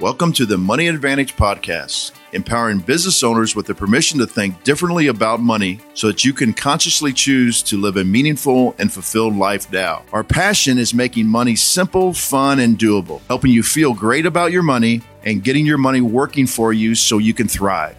Welcome 0.00 0.32
to 0.32 0.44
the 0.44 0.58
Money 0.58 0.88
Advantage 0.88 1.36
Podcast, 1.36 2.10
empowering 2.32 2.80
business 2.80 3.22
owners 3.22 3.54
with 3.54 3.66
the 3.66 3.76
permission 3.76 4.18
to 4.18 4.26
think 4.26 4.64
differently 4.64 5.06
about 5.06 5.38
money 5.38 5.78
so 5.94 6.08
that 6.08 6.24
you 6.24 6.32
can 6.32 6.52
consciously 6.52 7.12
choose 7.12 7.62
to 7.62 7.80
live 7.80 7.96
a 7.96 8.02
meaningful 8.02 8.74
and 8.80 8.92
fulfilled 8.92 9.36
life 9.36 9.70
now. 9.70 10.04
Our 10.12 10.24
passion 10.24 10.78
is 10.78 10.94
making 10.94 11.28
money 11.28 11.54
simple, 11.54 12.12
fun, 12.12 12.58
and 12.58 12.76
doable, 12.76 13.20
helping 13.28 13.52
you 13.52 13.62
feel 13.62 13.94
great 13.94 14.26
about 14.26 14.50
your 14.50 14.64
money 14.64 15.00
and 15.22 15.44
getting 15.44 15.64
your 15.64 15.78
money 15.78 16.00
working 16.00 16.48
for 16.48 16.72
you 16.72 16.96
so 16.96 17.18
you 17.18 17.32
can 17.32 17.46
thrive. 17.46 17.96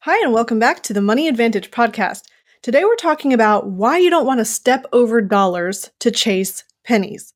Hi, 0.00 0.18
and 0.24 0.32
welcome 0.32 0.58
back 0.58 0.82
to 0.84 0.94
the 0.94 1.02
Money 1.02 1.28
Advantage 1.28 1.70
Podcast. 1.70 2.22
Today 2.62 2.84
we're 2.84 2.96
talking 2.96 3.34
about 3.34 3.66
why 3.66 3.98
you 3.98 4.08
don't 4.08 4.26
want 4.26 4.40
to 4.40 4.46
step 4.46 4.86
over 4.94 5.20
dollars 5.20 5.90
to 6.00 6.10
chase 6.10 6.64
pennies 6.84 7.34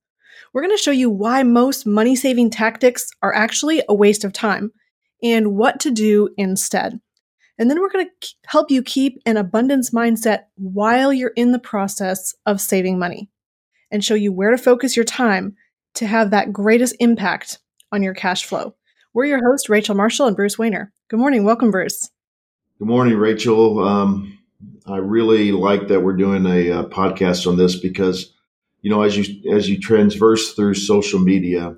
we're 0.53 0.63
going 0.63 0.77
to 0.77 0.83
show 0.83 0.91
you 0.91 1.11
why 1.11 1.43
most 1.43 1.87
money 1.87 2.17
saving 2.17 2.51
tactics 2.51 3.09
are 3.23 3.35
actually 3.35 3.83
a 3.89 3.95
waste 3.95 4.25
of 4.25 4.33
time 4.33 4.73
and 5.23 5.55
what 5.55 5.81
to 5.81 5.91
do 5.91 6.29
instead. 6.37 7.01
And 7.59 7.71
then 7.71 7.81
we're 7.81 7.91
going 7.91 8.09
to 8.09 8.29
help 8.47 8.71
you 8.71 8.83
keep 8.83 9.21
an 9.27 9.37
abundance 9.37 9.91
mindset 9.91 10.45
while 10.57 11.13
you're 11.13 11.33
in 11.37 11.53
the 11.53 11.59
process 11.59 12.35
of 12.47 12.61
saving 12.61 12.99
money 12.99 13.29
and 13.91 14.05
show 14.05 14.15
you 14.15 14.33
where 14.33 14.51
to 14.51 14.59
focus 14.59 14.97
your 14.97 15.05
time 15.05 15.55
to 15.95 16.07
have 16.07 16.31
that 16.31 16.53
greatest 16.53 16.97
impact 17.01 17.59
on 17.93 18.03
your 18.03 18.15
cash 18.15 18.45
flow. 18.45 18.75
We're 19.13 19.27
your 19.27 19.41
hosts, 19.45 19.69
Rachel 19.69 19.95
Marshall 19.95 20.27
and 20.27 20.37
Bruce 20.37 20.57
Wehner. 20.57 20.89
Good 21.09 21.19
morning. 21.19 21.45
Welcome, 21.45 21.71
Bruce. 21.71 22.11
Good 22.79 22.89
morning, 22.89 23.17
Rachel. 23.17 23.87
Um, 23.87 24.39
I 24.87 24.97
really 24.97 25.53
like 25.53 25.89
that 25.89 26.01
we're 26.01 26.17
doing 26.17 26.47
a, 26.47 26.69
a 26.71 26.85
podcast 26.85 27.47
on 27.47 27.57
this 27.57 27.79
because 27.79 28.33
you 28.83 28.91
know, 28.91 29.03
as 29.03 29.17
you 29.17 29.53
as 29.53 29.69
you 29.69 29.79
transverse 29.79 30.55
through 30.55 30.75
social 30.75 31.21
media, 31.21 31.77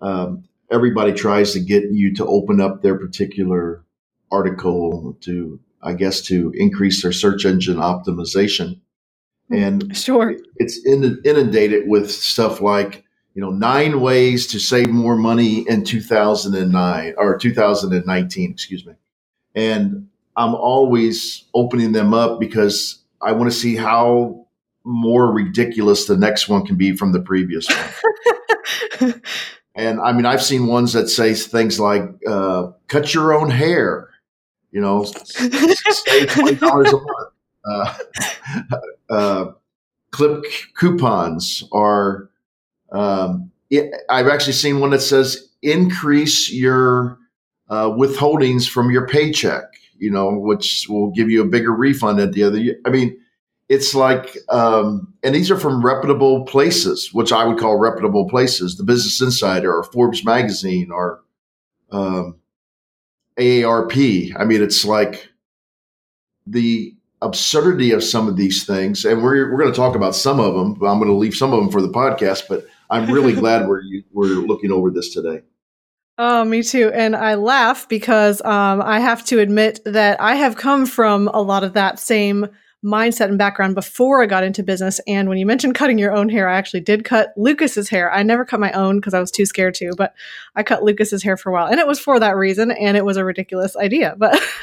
um, 0.00 0.44
everybody 0.70 1.12
tries 1.12 1.52
to 1.52 1.60
get 1.60 1.84
you 1.90 2.14
to 2.14 2.26
open 2.26 2.60
up 2.60 2.82
their 2.82 2.98
particular 2.98 3.84
article 4.30 5.16
to, 5.20 5.60
I 5.82 5.92
guess, 5.92 6.22
to 6.22 6.52
increase 6.56 7.02
their 7.02 7.12
search 7.12 7.44
engine 7.44 7.76
optimization. 7.76 8.80
Hmm, 9.48 9.54
and 9.54 9.96
sure, 9.96 10.36
it's 10.56 10.84
inundated 10.86 11.86
with 11.86 12.10
stuff 12.10 12.60
like 12.60 13.04
you 13.34 13.42
know 13.42 13.50
nine 13.50 14.00
ways 14.00 14.46
to 14.48 14.58
save 14.58 14.88
more 14.88 15.16
money 15.16 15.68
in 15.68 15.84
2009 15.84 17.14
or 17.18 17.36
2019, 17.36 18.50
excuse 18.50 18.86
me. 18.86 18.94
And 19.54 20.08
I'm 20.34 20.54
always 20.54 21.44
opening 21.52 21.92
them 21.92 22.14
up 22.14 22.40
because 22.40 23.02
I 23.20 23.32
want 23.32 23.52
to 23.52 23.56
see 23.56 23.76
how 23.76 24.41
more 24.84 25.32
ridiculous 25.32 26.06
the 26.06 26.16
next 26.16 26.48
one 26.48 26.66
can 26.66 26.76
be 26.76 26.96
from 26.96 27.12
the 27.12 27.20
previous 27.20 27.66
one. 29.00 29.14
and 29.74 30.00
I 30.00 30.12
mean, 30.12 30.26
I've 30.26 30.42
seen 30.42 30.66
ones 30.66 30.92
that 30.92 31.08
say 31.08 31.34
things 31.34 31.78
like, 31.78 32.02
uh, 32.26 32.72
cut 32.88 33.14
your 33.14 33.32
own 33.32 33.50
hair, 33.50 34.10
you 34.70 34.80
know, 34.80 35.04
save 35.04 35.50
$20 35.50 36.88
a 36.88 36.92
month. 36.92 37.32
Uh, 37.64 37.94
uh, 39.10 39.52
clip 40.10 40.44
coupons 40.76 41.64
are, 41.72 42.28
um, 42.92 43.50
it, 43.70 43.92
I've 44.10 44.28
actually 44.28 44.52
seen 44.54 44.80
one 44.80 44.90
that 44.90 45.00
says 45.00 45.48
increase 45.62 46.52
your 46.52 47.18
uh, 47.70 47.88
withholdings 47.88 48.68
from 48.68 48.90
your 48.90 49.06
paycheck, 49.06 49.64
you 49.98 50.10
know, 50.10 50.30
which 50.30 50.86
will 50.88 51.10
give 51.12 51.30
you 51.30 51.40
a 51.40 51.46
bigger 51.46 51.72
refund 51.72 52.20
at 52.20 52.32
the 52.32 52.42
other 52.42 52.58
year. 52.58 52.76
I 52.84 52.90
mean, 52.90 53.18
it's 53.72 53.94
like, 53.94 54.36
um, 54.50 55.14
and 55.22 55.34
these 55.34 55.50
are 55.50 55.58
from 55.58 55.82
reputable 55.82 56.44
places, 56.44 57.08
which 57.14 57.32
I 57.32 57.46
would 57.46 57.58
call 57.58 57.78
reputable 57.78 58.28
places, 58.28 58.76
the 58.76 58.84
Business 58.84 59.22
Insider 59.22 59.74
or 59.74 59.84
Forbes 59.84 60.26
Magazine 60.26 60.90
or 60.92 61.22
um, 61.90 62.36
AARP. 63.38 64.38
I 64.38 64.44
mean, 64.44 64.62
it's 64.62 64.84
like 64.84 65.26
the 66.46 66.94
absurdity 67.22 67.92
of 67.92 68.04
some 68.04 68.28
of 68.28 68.36
these 68.36 68.66
things, 68.66 69.06
and 69.06 69.22
we're 69.22 69.50
we're 69.50 69.58
going 69.58 69.72
to 69.72 69.76
talk 69.76 69.96
about 69.96 70.14
some 70.14 70.38
of 70.38 70.52
them. 70.52 70.74
But 70.74 70.88
I'm 70.88 70.98
going 70.98 71.10
to 71.10 71.16
leave 71.16 71.34
some 71.34 71.54
of 71.54 71.58
them 71.58 71.72
for 71.72 71.80
the 71.80 71.88
podcast, 71.88 72.48
but 72.50 72.66
I'm 72.90 73.10
really 73.10 73.32
glad 73.40 73.66
we're 73.66 73.84
we're 74.12 74.26
looking 74.26 74.70
over 74.70 74.90
this 74.90 75.14
today. 75.14 75.40
Oh, 76.18 76.44
me 76.44 76.62
too. 76.62 76.90
And 76.92 77.16
I 77.16 77.36
laugh 77.36 77.88
because 77.88 78.42
um, 78.42 78.82
I 78.82 79.00
have 79.00 79.24
to 79.26 79.38
admit 79.38 79.80
that 79.86 80.20
I 80.20 80.34
have 80.34 80.56
come 80.56 80.84
from 80.84 81.28
a 81.28 81.40
lot 81.40 81.64
of 81.64 81.72
that 81.72 81.98
same 81.98 82.48
mindset 82.84 83.26
and 83.26 83.38
background 83.38 83.74
before 83.74 84.22
I 84.22 84.26
got 84.26 84.42
into 84.42 84.62
business. 84.62 85.00
And 85.06 85.28
when 85.28 85.38
you 85.38 85.46
mentioned 85.46 85.74
cutting 85.74 85.98
your 85.98 86.12
own 86.12 86.28
hair, 86.28 86.48
I 86.48 86.56
actually 86.56 86.80
did 86.80 87.04
cut 87.04 87.32
Lucas's 87.36 87.88
hair. 87.88 88.12
I 88.12 88.22
never 88.22 88.44
cut 88.44 88.58
my 88.58 88.72
own 88.72 88.98
because 88.98 89.14
I 89.14 89.20
was 89.20 89.30
too 89.30 89.46
scared 89.46 89.74
to, 89.74 89.92
but 89.96 90.14
I 90.56 90.62
cut 90.62 90.82
Lucas's 90.82 91.22
hair 91.22 91.36
for 91.36 91.50
a 91.50 91.52
while. 91.52 91.66
And 91.66 91.78
it 91.78 91.86
was 91.86 92.00
for 92.00 92.18
that 92.18 92.36
reason. 92.36 92.72
And 92.72 92.96
it 92.96 93.04
was 93.04 93.16
a 93.16 93.24
ridiculous 93.24 93.76
idea. 93.76 94.14
But 94.18 94.40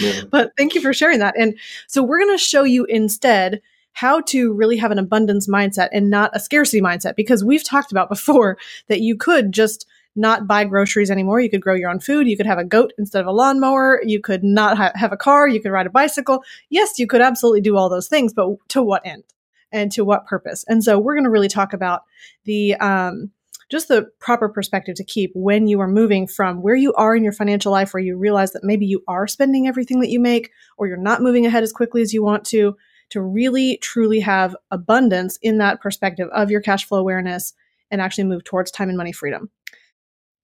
yeah. 0.00 0.22
but 0.30 0.52
thank 0.56 0.74
you 0.74 0.80
for 0.80 0.94
sharing 0.94 1.18
that. 1.18 1.34
And 1.38 1.58
so 1.86 2.02
we're 2.02 2.20
gonna 2.20 2.38
show 2.38 2.64
you 2.64 2.86
instead 2.86 3.60
how 3.92 4.20
to 4.20 4.52
really 4.52 4.76
have 4.76 4.92
an 4.92 4.98
abundance 4.98 5.48
mindset 5.48 5.88
and 5.92 6.08
not 6.08 6.30
a 6.32 6.38
scarcity 6.40 6.80
mindset 6.80 7.16
because 7.16 7.44
we've 7.44 7.64
talked 7.64 7.90
about 7.90 8.08
before 8.08 8.56
that 8.86 9.00
you 9.00 9.16
could 9.16 9.52
just 9.52 9.86
not 10.18 10.46
buy 10.46 10.64
groceries 10.64 11.10
anymore. 11.10 11.40
You 11.40 11.48
could 11.48 11.62
grow 11.62 11.74
your 11.74 11.90
own 11.90 12.00
food. 12.00 12.26
You 12.26 12.36
could 12.36 12.46
have 12.46 12.58
a 12.58 12.64
goat 12.64 12.92
instead 12.98 13.20
of 13.20 13.26
a 13.26 13.32
lawnmower. 13.32 14.00
You 14.04 14.20
could 14.20 14.44
not 14.44 14.76
ha- 14.76 14.92
have 14.94 15.12
a 15.12 15.16
car. 15.16 15.48
You 15.48 15.60
could 15.60 15.72
ride 15.72 15.86
a 15.86 15.90
bicycle. 15.90 16.42
Yes, 16.68 16.98
you 16.98 17.06
could 17.06 17.20
absolutely 17.20 17.60
do 17.60 17.76
all 17.76 17.88
those 17.88 18.08
things, 18.08 18.32
but 18.32 18.56
to 18.68 18.82
what 18.82 19.06
end 19.06 19.24
and 19.72 19.92
to 19.92 20.04
what 20.04 20.26
purpose? 20.26 20.64
And 20.68 20.82
so 20.82 20.98
we're 20.98 21.14
going 21.14 21.24
to 21.24 21.30
really 21.30 21.48
talk 21.48 21.72
about 21.72 22.02
the, 22.44 22.74
um, 22.76 23.30
just 23.70 23.88
the 23.88 24.10
proper 24.18 24.48
perspective 24.48 24.94
to 24.96 25.04
keep 25.04 25.30
when 25.34 25.66
you 25.66 25.80
are 25.80 25.88
moving 25.88 26.26
from 26.26 26.62
where 26.62 26.74
you 26.74 26.92
are 26.94 27.14
in 27.14 27.22
your 27.22 27.32
financial 27.32 27.70
life, 27.70 27.92
where 27.92 28.02
you 28.02 28.16
realize 28.16 28.52
that 28.52 28.64
maybe 28.64 28.86
you 28.86 29.02
are 29.06 29.26
spending 29.26 29.68
everything 29.68 30.00
that 30.00 30.08
you 30.08 30.20
make, 30.20 30.50
or 30.78 30.86
you're 30.86 30.96
not 30.96 31.22
moving 31.22 31.44
ahead 31.44 31.62
as 31.62 31.72
quickly 31.72 32.00
as 32.00 32.14
you 32.14 32.22
want 32.22 32.44
to, 32.46 32.76
to 33.10 33.20
really 33.20 33.76
truly 33.78 34.20
have 34.20 34.56
abundance 34.70 35.38
in 35.42 35.58
that 35.58 35.80
perspective 35.80 36.28
of 36.32 36.50
your 36.50 36.60
cash 36.60 36.86
flow 36.86 36.98
awareness 36.98 37.52
and 37.90 38.00
actually 38.00 38.24
move 38.24 38.44
towards 38.44 38.70
time 38.70 38.88
and 38.88 38.98
money 38.98 39.12
freedom. 39.12 39.50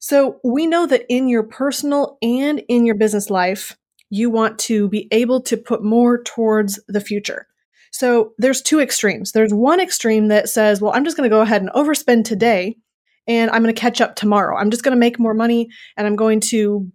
So 0.07 0.39
we 0.45 0.67
know 0.67 0.85
that 0.85 1.07
in 1.09 1.29
your 1.29 1.45
personal 1.45 2.19
and 2.21 2.63
in 2.69 2.85
your 2.85 2.95
business 2.95 3.31
life, 3.31 3.75
you 4.11 4.29
want 4.29 4.59
to 4.59 4.87
be 4.91 5.09
able 5.11 5.41
to 5.45 5.57
put 5.57 5.83
more 5.83 6.23
towards 6.23 6.79
the 6.89 7.01
future. 7.01 7.47
So 7.91 8.35
there's 8.37 8.61
two 8.61 8.81
extremes. 8.81 9.33
There's 9.33 9.55
one 9.55 9.81
extreme 9.81 10.29
that 10.29 10.51
says, 10.51 10.79
well, 10.83 10.93
I'm 10.95 11.07
just 11.07 11.17
going 11.17 11.27
to 11.27 11.35
go 11.35 11.41
ahead 11.41 11.63
and 11.63 11.71
overspend 11.71 12.27
today 12.27 12.77
and 13.27 13.51
I'm 13.51 13.63
going 13.63 13.75
to 13.75 13.81
catch 13.81 14.03
up 14.03 14.15
tomorrow. 14.15 14.59
I'm 14.59 14.71
just 14.71 14.85
going 14.85 14.95
to 14.95 15.01
make 15.01 15.19
more 15.19 15.33
money 15.33 15.71
and 15.97 16.07
I'm 16.07 16.17
going 16.17 16.41
to 16.41 16.87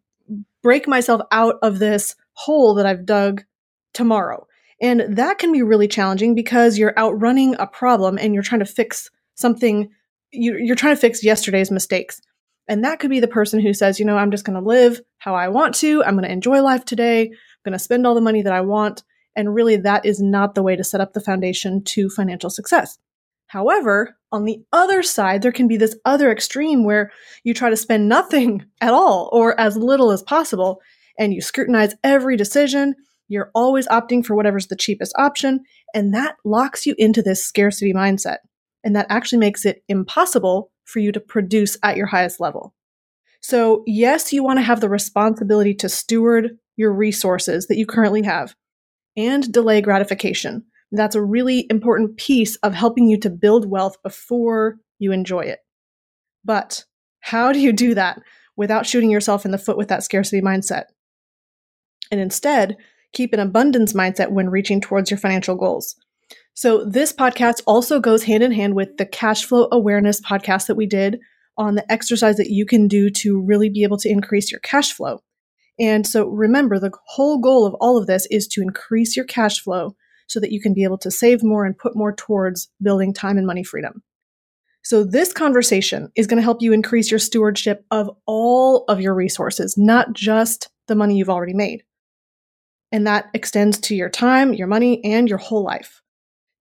break 0.61 0.87
myself 0.87 1.19
out 1.31 1.55
of 1.63 1.79
this 1.79 2.15
hole 2.33 2.75
that 2.75 2.85
I've 2.85 3.07
dug 3.07 3.43
tomorrow. 3.91 4.45
And 4.83 5.17
that 5.17 5.39
can 5.39 5.51
be 5.51 5.63
really 5.63 5.87
challenging 5.87 6.35
because 6.35 6.77
you're 6.77 6.93
outrunning 6.95 7.55
a 7.57 7.65
problem 7.65 8.19
and 8.19 8.35
you're 8.35 8.43
trying 8.43 8.59
to 8.59 8.67
fix 8.67 9.09
something, 9.33 9.89
you're 10.31 10.75
trying 10.75 10.95
to 10.95 11.01
fix 11.01 11.23
yesterday's 11.23 11.71
mistakes. 11.71 12.21
And 12.69 12.83
that 12.83 12.99
could 12.99 13.09
be 13.09 13.19
the 13.19 13.27
person 13.27 13.59
who 13.59 13.73
says, 13.73 13.99
you 13.99 14.05
know, 14.05 14.15
I'm 14.15 14.29
just 14.29 14.45
going 14.45 14.57
to 14.57 14.65
live 14.65 15.01
how 15.17 15.33
I 15.33 15.47
want 15.47 15.73
to. 15.75 16.03
I'm 16.03 16.13
going 16.13 16.23
to 16.23 16.31
enjoy 16.31 16.61
life 16.61 16.85
today. 16.85 17.23
I'm 17.23 17.31
going 17.65 17.73
to 17.73 17.83
spend 17.83 18.05
all 18.05 18.13
the 18.13 18.21
money 18.21 18.43
that 18.43 18.53
I 18.53 18.61
want. 18.61 19.03
And 19.35 19.53
really, 19.53 19.77
that 19.77 20.05
is 20.05 20.21
not 20.21 20.53
the 20.53 20.61
way 20.61 20.75
to 20.75 20.83
set 20.83 21.01
up 21.01 21.13
the 21.13 21.19
foundation 21.19 21.83
to 21.85 22.09
financial 22.09 22.51
success. 22.51 22.99
However, 23.47 24.15
on 24.31 24.45
the 24.45 24.61
other 24.71 25.01
side, 25.01 25.41
there 25.41 25.51
can 25.51 25.67
be 25.67 25.77
this 25.77 25.97
other 26.05 26.31
extreme 26.31 26.83
where 26.83 27.11
you 27.43 27.55
try 27.55 27.71
to 27.71 27.75
spend 27.75 28.07
nothing 28.07 28.65
at 28.81 28.93
all 28.93 29.29
or 29.33 29.59
as 29.59 29.75
little 29.75 30.11
as 30.11 30.21
possible, 30.21 30.79
and 31.17 31.33
you 31.33 31.41
scrutinize 31.41 31.95
every 32.03 32.37
decision. 32.37 32.93
You're 33.27 33.49
always 33.55 33.87
opting 33.87 34.23
for 34.23 34.35
whatever's 34.35 34.67
the 34.67 34.75
cheapest 34.75 35.13
option, 35.17 35.61
and 35.95 36.13
that 36.13 36.35
locks 36.45 36.85
you 36.85 36.93
into 36.99 37.23
this 37.23 37.43
scarcity 37.43 37.93
mindset. 37.93 38.37
And 38.83 38.95
that 38.95 39.07
actually 39.09 39.39
makes 39.39 39.65
it 39.65 39.83
impossible 39.87 40.71
for 40.89 40.99
you 40.99 41.11
to 41.11 41.19
produce 41.19 41.77
at 41.83 41.97
your 41.97 42.07
highest 42.07 42.39
level. 42.39 42.73
So, 43.41 43.83
yes, 43.87 44.33
you 44.33 44.43
want 44.43 44.59
to 44.59 44.63
have 44.63 44.81
the 44.81 44.89
responsibility 44.89 45.73
to 45.75 45.89
steward 45.89 46.57
your 46.75 46.91
resources 46.91 47.67
that 47.67 47.77
you 47.77 47.85
currently 47.85 48.23
have 48.23 48.55
and 49.15 49.51
delay 49.51 49.81
gratification. 49.81 50.63
That's 50.91 51.15
a 51.15 51.23
really 51.23 51.67
important 51.69 52.17
piece 52.17 52.55
of 52.57 52.73
helping 52.73 53.07
you 53.07 53.17
to 53.19 53.29
build 53.29 53.69
wealth 53.69 54.01
before 54.03 54.77
you 54.97 55.11
enjoy 55.11 55.41
it. 55.41 55.59
But 56.43 56.85
how 57.21 57.51
do 57.51 57.59
you 57.59 57.71
do 57.71 57.93
that 57.95 58.19
without 58.55 58.85
shooting 58.85 59.11
yourself 59.11 59.45
in 59.45 59.51
the 59.51 59.57
foot 59.57 59.77
with 59.77 59.87
that 59.89 60.03
scarcity 60.03 60.41
mindset? 60.41 60.85
And 62.11 62.19
instead, 62.19 62.77
keep 63.13 63.33
an 63.33 63.39
abundance 63.39 63.93
mindset 63.93 64.31
when 64.31 64.49
reaching 64.49 64.81
towards 64.81 65.11
your 65.11 65.17
financial 65.17 65.55
goals. 65.55 65.95
So, 66.59 66.83
this 66.83 67.13
podcast 67.13 67.61
also 67.65 68.01
goes 68.01 68.23
hand 68.23 68.43
in 68.43 68.51
hand 68.51 68.75
with 68.75 68.97
the 68.97 69.05
cash 69.05 69.45
flow 69.45 69.69
awareness 69.71 70.19
podcast 70.19 70.67
that 70.67 70.75
we 70.75 70.87
did 70.87 71.21
on 71.57 71.75
the 71.75 71.89
exercise 71.89 72.35
that 72.35 72.49
you 72.49 72.65
can 72.65 72.89
do 72.89 73.09
to 73.11 73.39
really 73.39 73.69
be 73.69 73.83
able 73.83 73.95
to 73.99 74.09
increase 74.09 74.51
your 74.51 74.59
cash 74.59 74.91
flow. 74.91 75.23
And 75.79 76.05
so, 76.05 76.27
remember, 76.27 76.77
the 76.77 76.91
whole 77.05 77.39
goal 77.39 77.65
of 77.65 77.75
all 77.75 77.97
of 77.97 78.07
this 78.07 78.27
is 78.29 78.45
to 78.49 78.61
increase 78.61 79.15
your 79.15 79.23
cash 79.23 79.61
flow 79.61 79.95
so 80.27 80.41
that 80.41 80.51
you 80.51 80.59
can 80.59 80.73
be 80.73 80.83
able 80.83 80.97
to 80.97 81.09
save 81.09 81.43
more 81.43 81.63
and 81.63 81.77
put 81.77 81.95
more 81.95 82.13
towards 82.13 82.69
building 82.81 83.13
time 83.13 83.37
and 83.37 83.47
money 83.47 83.63
freedom. 83.63 84.03
So, 84.83 85.05
this 85.05 85.31
conversation 85.31 86.11
is 86.17 86.27
going 86.27 86.39
to 86.39 86.43
help 86.43 86.61
you 86.61 86.73
increase 86.73 87.09
your 87.09 87.21
stewardship 87.21 87.85
of 87.89 88.09
all 88.25 88.83
of 88.89 88.99
your 88.99 89.15
resources, 89.15 89.77
not 89.77 90.11
just 90.11 90.67
the 90.89 90.95
money 90.95 91.15
you've 91.15 91.29
already 91.29 91.53
made. 91.53 91.83
And 92.91 93.07
that 93.07 93.29
extends 93.33 93.79
to 93.79 93.95
your 93.95 94.09
time, 94.09 94.53
your 94.53 94.67
money, 94.67 95.01
and 95.05 95.29
your 95.29 95.37
whole 95.37 95.63
life. 95.63 96.01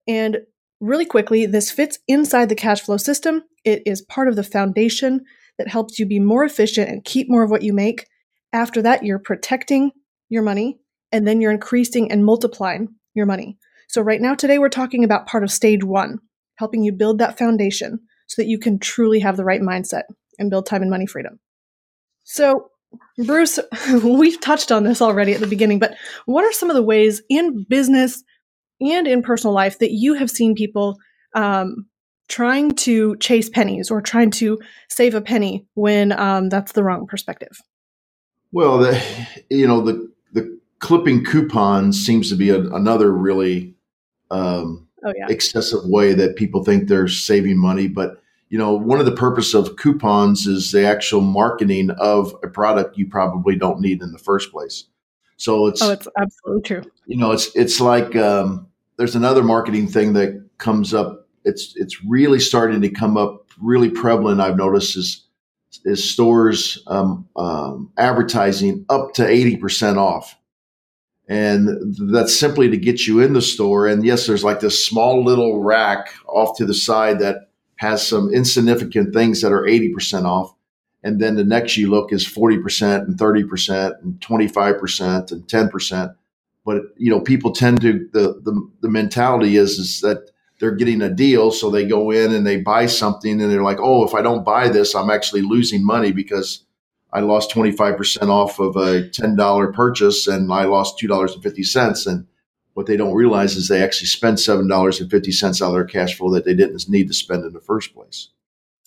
And 0.09 0.39
really 0.81 1.05
quickly, 1.05 1.45
this 1.45 1.69
fits 1.69 1.99
inside 2.07 2.49
the 2.49 2.55
cash 2.55 2.81
flow 2.81 2.97
system. 2.97 3.43
It 3.63 3.83
is 3.85 4.01
part 4.01 4.27
of 4.27 4.35
the 4.35 4.43
foundation 4.43 5.21
that 5.59 5.67
helps 5.67 5.99
you 5.99 6.07
be 6.07 6.19
more 6.19 6.43
efficient 6.43 6.89
and 6.89 7.05
keep 7.05 7.29
more 7.29 7.43
of 7.43 7.51
what 7.51 7.61
you 7.61 7.73
make. 7.73 8.07
After 8.51 8.81
that, 8.81 9.03
you're 9.03 9.19
protecting 9.19 9.91
your 10.27 10.41
money 10.41 10.79
and 11.11 11.27
then 11.27 11.41
you're 11.41 11.51
increasing 11.51 12.11
and 12.11 12.25
multiplying 12.25 12.87
your 13.13 13.27
money. 13.27 13.59
So, 13.87 14.01
right 14.01 14.19
now, 14.19 14.33
today, 14.33 14.57
we're 14.57 14.69
talking 14.69 15.03
about 15.03 15.27
part 15.27 15.43
of 15.43 15.51
stage 15.51 15.83
one, 15.83 16.17
helping 16.55 16.83
you 16.83 16.91
build 16.91 17.19
that 17.19 17.37
foundation 17.37 17.99
so 18.27 18.41
that 18.41 18.47
you 18.47 18.57
can 18.57 18.79
truly 18.79 19.19
have 19.19 19.37
the 19.37 19.45
right 19.45 19.61
mindset 19.61 20.03
and 20.39 20.49
build 20.49 20.65
time 20.65 20.81
and 20.81 20.89
money 20.89 21.05
freedom. 21.05 21.39
So, 22.23 22.69
Bruce, 23.23 23.59
we've 24.03 24.41
touched 24.41 24.71
on 24.71 24.85
this 24.85 25.03
already 25.03 25.33
at 25.33 25.39
the 25.39 25.47
beginning, 25.47 25.77
but 25.77 25.95
what 26.25 26.45
are 26.45 26.51
some 26.51 26.71
of 26.71 26.75
the 26.75 26.83
ways 26.83 27.21
in 27.29 27.63
business 27.69 28.23
and 28.81 29.07
in 29.07 29.21
personal 29.21 29.53
life 29.53 29.79
that 29.79 29.91
you 29.91 30.13
have 30.13 30.29
seen 30.29 30.55
people 30.55 30.97
um, 31.35 31.85
trying 32.27 32.71
to 32.71 33.17
chase 33.17 33.49
pennies 33.49 33.91
or 33.91 34.01
trying 34.01 34.31
to 34.31 34.59
save 34.87 35.15
a 35.15 35.21
penny 35.21 35.65
when 35.73 36.11
um, 36.13 36.49
that's 36.49 36.71
the 36.71 36.83
wrong 36.83 37.07
perspective? 37.07 37.61
Well, 38.51 38.77
the, 38.79 39.27
you 39.49 39.67
know, 39.67 39.81
the, 39.81 40.11
the 40.33 40.59
clipping 40.79 41.25
coupons 41.25 42.03
seems 42.03 42.29
to 42.29 42.35
be 42.35 42.49
a, 42.49 42.59
another 42.59 43.11
really 43.11 43.75
um, 44.31 44.87
oh, 45.03 45.13
yeah. 45.15 45.27
excessive 45.29 45.85
way 45.85 46.13
that 46.13 46.35
people 46.35 46.63
think 46.63 46.87
they're 46.87 47.07
saving 47.07 47.57
money. 47.57 47.87
But 47.87 48.21
you 48.49 48.57
know, 48.57 48.73
one 48.73 48.99
of 48.99 49.05
the 49.05 49.11
purpose 49.11 49.53
of 49.53 49.75
coupons 49.75 50.47
is 50.47 50.71
the 50.71 50.83
actual 50.83 51.21
marketing 51.21 51.91
of 51.91 52.35
a 52.43 52.47
product 52.47 52.97
you 52.97 53.07
probably 53.07 53.55
don't 53.55 53.79
need 53.79 54.01
in 54.01 54.11
the 54.11 54.17
first 54.17 54.51
place. 54.51 54.85
So 55.37 55.67
it's 55.67 55.81
oh, 55.81 55.91
it's 55.91 56.07
absolutely 56.17 56.63
true. 56.63 56.81
You 57.05 57.17
know, 57.17 57.31
it's 57.31 57.55
it's 57.55 57.79
like 57.79 58.15
um, 58.15 58.67
there's 58.99 59.15
another 59.15 59.43
marketing 59.43 59.87
thing 59.87 60.13
that 60.13 60.49
comes 60.57 60.93
up. 60.93 61.25
It's 61.45 61.73
it's 61.77 62.03
really 62.03 62.39
starting 62.39 62.81
to 62.81 62.89
come 62.89 63.15
up 63.15 63.47
really 63.59 63.89
prevalent. 63.89 64.41
I've 64.41 64.57
noticed 64.57 64.97
is 64.97 65.25
is 65.85 66.07
stores 66.07 66.83
um, 66.87 67.27
um, 67.37 67.91
advertising 67.97 68.85
up 68.89 69.13
to 69.13 69.25
eighty 69.25 69.55
percent 69.55 69.97
off. 69.97 70.35
And 71.29 71.95
that's 72.11 72.35
simply 72.35 72.69
to 72.69 72.77
get 72.77 73.07
you 73.07 73.21
in 73.21 73.33
the 73.33 73.41
store. 73.41 73.87
And 73.87 74.03
yes, 74.03 74.27
there's 74.27 74.43
like 74.43 74.59
this 74.59 74.83
small 74.85 75.23
little 75.23 75.61
rack 75.61 76.11
off 76.27 76.57
to 76.57 76.65
the 76.65 76.73
side 76.73 77.19
that 77.19 77.49
has 77.75 78.05
some 78.05 78.33
insignificant 78.33 79.13
things 79.13 79.41
that 79.41 79.53
are 79.53 79.61
80% 79.61 80.25
off. 80.25 80.51
And 81.03 81.21
then 81.21 81.35
the 81.35 81.43
next 81.43 81.77
you 81.77 81.91
look 81.91 82.11
is 82.11 82.25
40% 82.25 83.03
and 83.03 83.15
30% 83.15 84.01
and 84.01 84.19
25% 84.19 85.31
and 85.31 85.47
10%. 85.47 86.15
But, 86.69 86.83
you 86.97 87.09
know, 87.09 87.19
people 87.19 87.51
tend 87.51 87.81
to, 87.81 88.07
the, 88.13 88.39
the, 88.43 88.69
the 88.81 88.89
mentality 88.89 89.57
is, 89.57 89.79
is 89.79 90.01
that 90.01 90.29
they're 90.59 90.75
getting 90.75 91.01
a 91.01 91.09
deal. 91.09 91.49
So 91.49 91.71
they 91.71 91.83
go 91.83 92.11
in 92.11 92.31
and 92.31 92.45
they 92.45 92.57
buy 92.57 92.85
something 92.85 93.41
and 93.41 93.51
they're 93.51 93.63
like, 93.63 93.79
oh, 93.79 94.05
if 94.05 94.13
I 94.13 94.21
don't 94.21 94.45
buy 94.45 94.69
this, 94.69 94.93
I'm 94.93 95.09
actually 95.09 95.41
losing 95.41 95.83
money 95.83 96.11
because 96.11 96.63
I 97.11 97.21
lost 97.21 97.49
25% 97.49 98.29
off 98.29 98.59
of 98.59 98.75
a 98.75 99.09
$10 99.09 99.73
purchase 99.73 100.27
and 100.27 100.53
I 100.53 100.65
lost 100.65 100.99
$2.50. 100.99 102.05
And 102.05 102.27
what 102.75 102.85
they 102.85 102.97
don't 102.97 103.15
realize 103.15 103.55
is 103.55 103.67
they 103.67 103.81
actually 103.81 104.05
spent 104.05 104.37
$7.50 104.37 105.61
out 105.63 105.67
of 105.69 105.73
their 105.73 105.85
cash 105.85 106.19
flow 106.19 106.31
that 106.35 106.45
they 106.45 106.53
didn't 106.53 106.87
need 106.87 107.07
to 107.07 107.15
spend 107.15 107.45
in 107.45 107.53
the 107.53 107.61
first 107.61 107.95
place. 107.95 108.29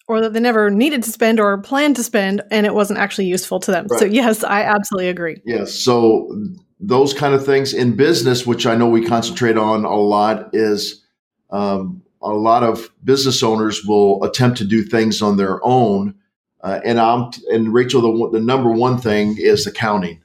Or 0.06 0.20
that 0.20 0.34
they 0.34 0.40
never 0.40 0.70
needed 0.70 1.02
to 1.02 1.10
spend 1.10 1.40
or 1.40 1.58
planned 1.58 1.96
to 1.96 2.04
spend 2.04 2.42
and 2.52 2.64
it 2.64 2.74
wasn't 2.74 3.00
actually 3.00 3.26
useful 3.26 3.58
to 3.58 3.72
them. 3.72 3.88
Right. 3.90 3.98
So, 3.98 4.06
yes, 4.06 4.44
I 4.44 4.62
absolutely 4.62 5.08
agree. 5.08 5.42
Yes. 5.44 5.74
So, 5.74 6.28
those 6.82 7.14
kind 7.14 7.34
of 7.34 7.46
things 7.46 7.72
in 7.72 7.96
business, 7.96 8.46
which 8.46 8.66
I 8.66 8.74
know 8.74 8.88
we 8.88 9.06
concentrate 9.06 9.56
on 9.56 9.84
a 9.84 9.96
lot, 9.96 10.50
is 10.52 11.04
um, 11.50 12.02
a 12.20 12.32
lot 12.32 12.62
of 12.62 12.90
business 13.04 13.42
owners 13.42 13.84
will 13.86 14.22
attempt 14.24 14.58
to 14.58 14.64
do 14.64 14.82
things 14.82 15.22
on 15.22 15.36
their 15.36 15.64
own 15.64 16.16
uh, 16.62 16.80
and 16.84 17.00
I'm 17.00 17.30
and 17.48 17.74
Rachel, 17.74 18.30
the 18.30 18.38
the 18.38 18.44
number 18.44 18.70
one 18.70 18.98
thing 18.98 19.36
is 19.38 19.66
accounting 19.66 20.22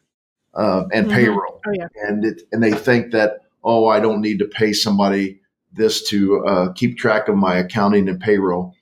uh, 0.53 0.83
and 0.93 1.07
mm-hmm. 1.07 1.15
payroll, 1.15 1.61
oh, 1.65 1.71
yeah. 1.73 1.87
and 2.07 2.23
it, 2.23 2.43
and 2.51 2.61
they 2.61 2.73
think 2.73 3.11
that 3.11 3.39
oh, 3.63 3.87
I 3.87 3.99
don't 3.99 4.21
need 4.21 4.39
to 4.39 4.45
pay 4.45 4.71
somebody 4.71 5.41
this 5.73 6.07
to 6.09 6.45
uh, 6.45 6.73
keep 6.73 6.97
track 6.97 7.27
of 7.27 7.35
my 7.35 7.57
accounting 7.57 8.07
and 8.07 8.19
payroll. 8.19 8.75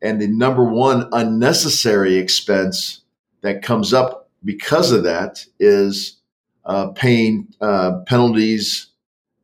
And 0.00 0.20
the 0.20 0.28
number 0.28 0.64
one 0.64 1.08
unnecessary 1.12 2.16
expense 2.16 3.02
that 3.42 3.62
comes 3.62 3.92
up 3.92 4.30
because 4.44 4.90
of 4.90 5.04
that 5.04 5.44
is 5.58 6.20
uh, 6.64 6.88
paying 6.90 7.48
uh, 7.60 8.00
penalties 8.06 8.88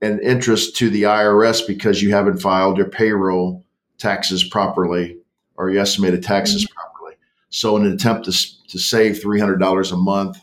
and 0.01 0.21
interest 0.21 0.77
to 0.77 0.91
the 0.91 1.03
IRS 1.03 1.67
because 1.67 2.03
you 2.03 2.13
haven't 2.13 2.39
filed 2.39 2.77
your 2.77 2.89
payroll 2.89 3.65
taxes 3.99 4.45
properly 4.45 5.19
or 5.57 5.71
your 5.71 5.83
estimated 5.83 6.23
taxes 6.23 6.65
mm-hmm. 6.65 6.75
properly. 6.75 7.15
So, 7.51 7.77
in 7.77 7.87
an 7.87 7.93
attempt 7.93 8.27
to, 8.27 8.67
to 8.69 8.79
save 8.79 9.17
$300 9.17 9.93
a 9.93 9.97
month 9.97 10.39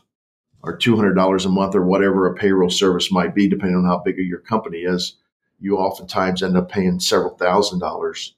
or 0.61 0.77
$200 0.77 1.45
a 1.45 1.49
month 1.49 1.75
or 1.75 1.85
whatever 1.85 2.27
a 2.27 2.35
payroll 2.35 2.69
service 2.69 3.11
might 3.11 3.33
be, 3.33 3.47
depending 3.47 3.77
on 3.77 3.85
how 3.85 3.99
big 3.99 4.17
your 4.17 4.39
company 4.39 4.79
is, 4.79 5.15
you 5.59 5.77
oftentimes 5.77 6.43
end 6.43 6.57
up 6.57 6.69
paying 6.69 6.99
several 6.99 7.37
thousand 7.37 7.79
dollars 7.79 8.35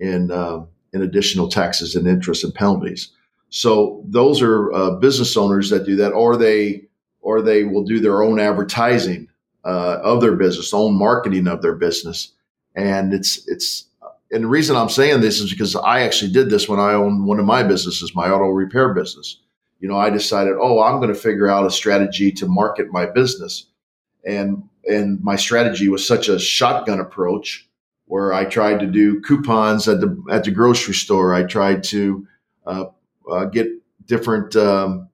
in, 0.00 0.30
uh, 0.30 0.64
in 0.92 1.02
additional 1.02 1.48
taxes 1.48 1.94
and 1.94 2.08
interest 2.08 2.42
and 2.42 2.54
penalties. 2.54 3.12
So, 3.50 4.02
those 4.08 4.42
are 4.42 4.72
uh, 4.72 4.90
business 4.96 5.36
owners 5.36 5.70
that 5.70 5.86
do 5.86 5.94
that, 5.96 6.12
or 6.12 6.36
they 6.36 6.86
or 7.26 7.42
they 7.42 7.64
will 7.64 7.82
do 7.82 7.98
their 7.98 8.22
own 8.22 8.38
advertising 8.38 9.26
uh, 9.64 9.98
of 10.04 10.20
their 10.20 10.36
business, 10.36 10.72
own 10.72 10.96
marketing 10.96 11.48
of 11.48 11.60
their 11.60 11.74
business, 11.74 12.32
and 12.76 13.12
it's 13.12 13.48
it's 13.48 13.88
and 14.30 14.44
the 14.44 14.48
reason 14.48 14.76
I'm 14.76 14.88
saying 14.88 15.20
this 15.20 15.40
is 15.40 15.50
because 15.50 15.74
I 15.74 16.02
actually 16.02 16.30
did 16.30 16.50
this 16.50 16.68
when 16.68 16.78
I 16.78 16.92
owned 16.92 17.26
one 17.26 17.40
of 17.40 17.44
my 17.44 17.64
businesses, 17.64 18.14
my 18.14 18.30
auto 18.30 18.50
repair 18.50 18.94
business. 18.94 19.40
You 19.80 19.88
know, 19.88 19.96
I 19.96 20.08
decided, 20.08 20.54
oh, 20.60 20.80
I'm 20.80 21.00
going 21.00 21.12
to 21.12 21.20
figure 21.20 21.48
out 21.48 21.66
a 21.66 21.70
strategy 21.70 22.30
to 22.32 22.46
market 22.46 22.92
my 22.92 23.06
business. 23.06 23.66
And 24.24 24.62
and 24.88 25.20
my 25.24 25.34
strategy 25.34 25.88
was 25.88 26.06
such 26.06 26.28
a 26.28 26.38
shotgun 26.38 27.00
approach 27.00 27.68
where 28.04 28.32
I 28.32 28.44
tried 28.44 28.78
to 28.78 28.86
do 28.86 29.20
coupons 29.22 29.88
at 29.88 30.00
the 30.00 30.16
at 30.30 30.44
the 30.44 30.52
grocery 30.52 30.94
store. 30.94 31.34
I 31.34 31.42
tried 31.42 31.82
to 31.84 32.24
uh, 32.66 32.84
uh, 33.28 33.46
get 33.46 33.66
different 34.06 34.54
um, 34.54 35.08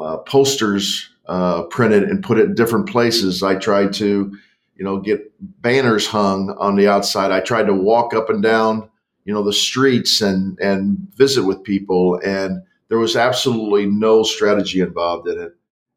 uh, 0.00 0.18
posters 0.18 1.08
uh, 1.26 1.62
printed 1.64 2.04
and 2.04 2.22
put 2.24 2.38
it 2.38 2.46
in 2.46 2.54
different 2.54 2.88
places. 2.88 3.42
I 3.42 3.54
tried 3.56 3.92
to 3.94 4.32
you 4.80 4.84
know, 4.84 4.98
get 4.98 5.30
banners 5.60 6.06
hung 6.06 6.56
on 6.58 6.74
the 6.74 6.88
outside. 6.88 7.30
I 7.30 7.40
tried 7.40 7.66
to 7.66 7.74
walk 7.74 8.14
up 8.14 8.30
and 8.30 8.42
down, 8.42 8.88
you 9.26 9.34
know, 9.34 9.42
the 9.42 9.52
streets 9.52 10.22
and 10.22 10.58
and 10.58 10.96
visit 11.16 11.44
with 11.44 11.62
people, 11.62 12.18
and 12.24 12.62
there 12.88 12.98
was 12.98 13.14
absolutely 13.14 13.84
no 13.84 14.22
strategy 14.22 14.80
involved 14.80 15.28
in 15.28 15.38
it. 15.38 15.52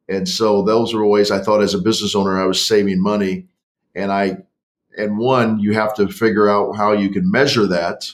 And 0.10 0.28
so 0.28 0.64
those 0.64 0.94
were 0.94 1.08
ways 1.08 1.32
I 1.32 1.40
thought 1.40 1.64
as 1.64 1.74
a 1.74 1.80
business 1.80 2.14
owner 2.14 2.38
I 2.38 2.46
was 2.46 2.64
saving 2.64 3.02
money. 3.02 3.48
And 3.96 4.12
I 4.12 4.40
and 4.98 5.18
one, 5.18 5.60
you 5.60 5.74
have 5.76 5.96
to 5.96 6.10
figure 6.10 6.50
out 6.50 6.74
how 6.76 6.92
you 6.92 7.10
can 7.10 7.32
measure 7.32 7.66
that. 7.68 8.12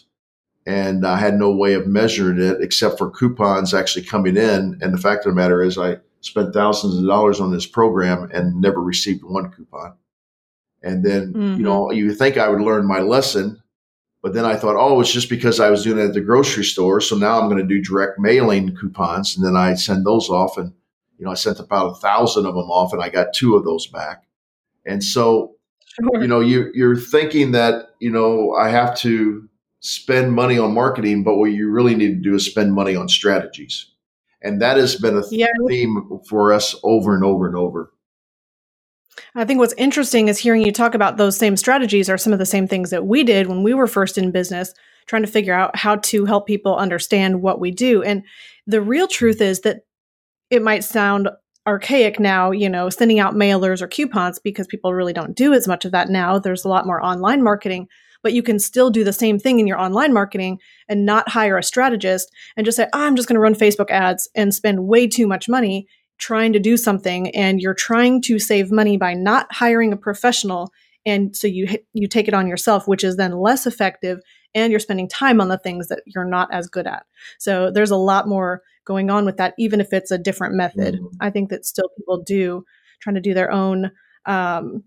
And 0.66 1.06
I 1.06 1.18
had 1.18 1.40
no 1.40 1.52
way 1.52 1.74
of 1.74 1.88
measuring 1.88 2.40
it 2.40 2.58
except 2.62 2.98
for 2.98 3.10
coupons 3.10 3.74
actually 3.74 4.06
coming 4.06 4.38
in. 4.38 4.78
And 4.82 4.94
the 4.94 5.00
fact 5.00 5.26
of 5.26 5.32
the 5.32 5.36
matter 5.36 5.64
is 5.64 5.78
I 5.78 5.98
spent 6.22 6.54
thousands 6.54 6.98
of 6.98 7.08
dollars 7.08 7.40
on 7.40 7.52
this 7.52 7.66
program 7.66 8.30
and 8.34 8.60
never 8.60 8.82
received 8.82 9.24
one 9.24 9.52
coupon. 9.52 9.96
And 10.84 11.04
then, 11.04 11.34
mm-hmm. 11.34 11.58
you 11.58 11.64
know, 11.64 11.92
you 11.92 12.14
think 12.14 12.38
I 12.38 12.50
would 12.50 12.62
learn 12.62 12.88
my 12.88 13.00
lesson, 13.00 13.62
but 14.22 14.34
then 14.34 14.46
I 14.46 14.56
thought, 14.56 14.76
oh, 14.78 15.00
it's 15.00 15.12
just 15.12 15.30
because 15.30 15.60
I 15.60 15.70
was 15.70 15.84
doing 15.84 15.98
it 15.98 16.10
at 16.10 16.14
the 16.14 16.22
grocery 16.22 16.64
store. 16.64 17.02
So 17.02 17.16
now 17.16 17.40
I'm 17.40 17.50
going 17.50 17.62
to 17.62 17.68
do 17.68 17.82
direct 17.82 18.20
mailing 18.20 18.76
coupons. 18.76 19.36
And 19.36 19.46
then 19.46 19.56
I 19.56 19.74
send 19.76 20.06
those 20.06 20.30
off. 20.30 20.58
And, 20.58 20.74
you 21.18 21.26
know, 21.26 21.32
I 21.32 21.36
sent 21.36 21.60
about 21.60 21.92
a 21.92 21.96
thousand 21.96 22.46
of 22.46 22.54
them 22.54 22.70
off 22.70 22.94
and 22.94 23.02
I 23.02 23.10
got 23.10 23.34
two 23.34 23.56
of 23.56 23.64
those 23.64 23.88
back. 23.88 24.24
And 24.86 25.04
so, 25.04 25.56
sure. 25.86 26.22
you 26.22 26.28
know, 26.28 26.42
you, 26.42 26.70
you're 26.74 26.96
thinking 26.96 27.52
that, 27.52 27.90
you 28.00 28.12
know, 28.12 28.54
I 28.54 28.70
have 28.70 28.96
to 29.00 29.49
spend 29.82 30.34
money 30.34 30.58
on 30.58 30.74
marketing, 30.74 31.24
but 31.24 31.38
what 31.38 31.52
you 31.52 31.70
really 31.70 31.96
need 31.96 32.10
to 32.10 32.30
do 32.30 32.36
is 32.36 32.46
spend 32.46 32.74
money 32.74 32.96
on 32.96 33.08
strategies. 33.08 33.92
And 34.42 34.62
that 34.62 34.78
has 34.78 34.96
been 34.96 35.18
a 35.18 35.24
yeah. 35.32 35.48
theme 35.68 36.20
for 36.28 36.54
us 36.54 36.76
over 36.84 37.16
and 37.16 37.24
over 37.24 37.48
and 37.48 37.56
over. 37.56 37.92
I 39.36 39.46
think 39.46 39.60
what's 39.60 39.74
interesting 39.74 40.28
is 40.28 40.38
hearing 40.38 40.66
you 40.66 40.72
talk 40.72 40.96
about 40.96 41.18
those 41.18 41.38
same 41.38 41.58
strategies 41.58 42.10
are 42.10 42.18
some 42.18 42.34
of 42.34 42.40
the 42.40 42.46
same 42.46 42.68
things 42.68 42.90
that 42.90 43.06
we 43.06 43.24
did 43.24 43.48
when 43.48 43.64
we 43.64 43.74
were 43.74 43.88
first 43.88 44.18
in 44.18 44.32
business, 44.32 44.74
trying 45.08 45.24
to 45.24 45.32
figure 45.32 45.54
out 45.54 45.76
how 45.76 45.98
to 45.98 46.26
help 46.26 46.48
people 46.48 46.76
understand 46.76 47.42
what 47.42 47.60
we 47.60 47.72
do. 47.72 48.02
And 48.02 48.24
the 48.66 48.82
real 48.82 49.08
truth 49.08 49.42
is 49.42 49.62
that 49.62 49.82
it 50.50 50.62
might 50.62 50.84
sound 50.84 51.30
archaic 51.68 52.20
now, 52.20 52.52
you 52.52 52.70
know, 52.70 52.90
sending 52.90 53.20
out 53.20 53.36
mailers 53.36 53.82
or 53.82 53.88
coupons 53.88 54.40
because 54.40 54.68
people 54.68 54.94
really 54.94 55.14
don't 55.14 55.36
do 55.36 55.54
as 55.54 55.68
much 55.68 55.86
of 55.86 55.92
that 55.92 56.10
now. 56.10 56.40
There's 56.40 56.66
a 56.66 56.70
lot 56.70 56.88
more 56.88 57.04
online 57.04 57.44
marketing. 57.44 57.88
But 58.24 58.34
you 58.34 58.44
can 58.44 58.60
still 58.60 58.90
do 58.90 59.04
the 59.04 59.14
same 59.14 59.40
thing 59.40 59.60
in 59.60 59.68
your 59.68 59.80
online 59.80 60.14
marketing 60.14 60.60
and 60.88 61.06
not 61.06 61.30
hire 61.30 61.58
a 61.58 61.64
strategist 61.64 62.32
and 62.58 62.66
just 62.66 62.76
say, 62.76 62.88
oh, 62.94 63.02
I'm 63.02 63.16
just 63.16 63.28
going 63.28 63.36
to 63.36 63.42
run 63.42 63.56
Facebook 63.56 63.90
ads 63.90 64.30
and 64.36 64.54
spend 64.54 64.88
way 64.88 65.08
too 65.08 65.28
much 65.28 65.48
money 65.48 65.88
trying 66.18 66.54
to 66.54 66.60
do 66.60 66.76
something. 66.78 67.34
And 67.36 67.62
you're 67.62 67.74
trying 67.74 68.22
to 68.24 68.40
save 68.40 68.72
money 68.72 68.98
by 68.98 69.14
not 69.14 69.48
hiring 69.52 69.94
a 69.94 69.98
professional. 69.98 70.72
And 71.06 71.36
so 71.36 71.48
you, 71.48 71.68
you 71.94 72.08
take 72.08 72.28
it 72.28 72.34
on 72.34 72.48
yourself, 72.48 72.88
which 72.88 73.04
is 73.04 73.16
then 73.16 73.32
less 73.32 73.66
effective 73.66 74.20
and 74.54 74.72
you're 74.72 74.80
spending 74.80 75.08
time 75.08 75.40
on 75.40 75.48
the 75.48 75.58
things 75.58 75.88
that 75.88 76.02
you're 76.06 76.26
not 76.26 76.50
as 76.52 76.68
good 76.68 76.88
at. 76.88 77.06
So 77.38 77.72
there's 77.72 77.92
a 77.92 77.96
lot 77.96 78.28
more 78.28 78.62
going 78.86 79.10
on 79.10 79.26
with 79.26 79.38
that, 79.38 79.54
even 79.58 79.80
if 79.80 79.94
it's 79.94 80.12
a 80.12 80.18
different 80.18 80.56
method. 80.56 80.96
Mm-hmm. 80.96 81.16
I 81.22 81.30
think 81.30 81.50
that 81.50 81.66
still 81.66 81.90
people 81.98 82.22
do 82.24 82.66
trying 83.02 83.16
to 83.16 83.22
do 83.22 83.34
their 83.34 83.52
own 83.52 83.92
um, 84.26 84.84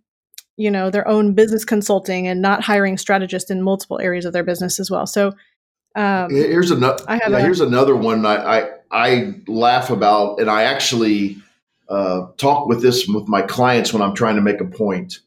you 0.56 0.70
know 0.70 0.90
their 0.90 1.06
own 1.06 1.34
business 1.34 1.64
consulting 1.64 2.26
and 2.26 2.40
not 2.40 2.62
hiring 2.62 2.98
strategists 2.98 3.50
in 3.50 3.62
multiple 3.62 4.00
areas 4.00 4.24
of 4.24 4.32
their 4.32 4.44
business 4.44 4.78
as 4.78 4.90
well. 4.90 5.06
So 5.06 5.32
um, 5.94 6.30
here's 6.30 6.70
another 6.70 7.04
yeah, 7.08 7.28
a, 7.28 7.40
here's 7.40 7.60
another 7.60 7.94
one 7.94 8.24
I, 8.24 8.60
I, 8.60 8.70
I 8.90 9.34
laugh 9.46 9.90
about 9.90 10.40
and 10.40 10.48
i 10.48 10.62
actually 10.62 11.36
uh, 11.90 12.28
talk 12.38 12.66
with 12.66 12.80
this 12.80 13.06
with 13.06 13.28
my 13.28 13.42
clients 13.42 13.92
when 13.92 14.00
i'm 14.00 14.14
trying 14.14 14.36
to 14.36 14.40
make 14.40 14.62
a 14.62 14.64
point 14.64 15.18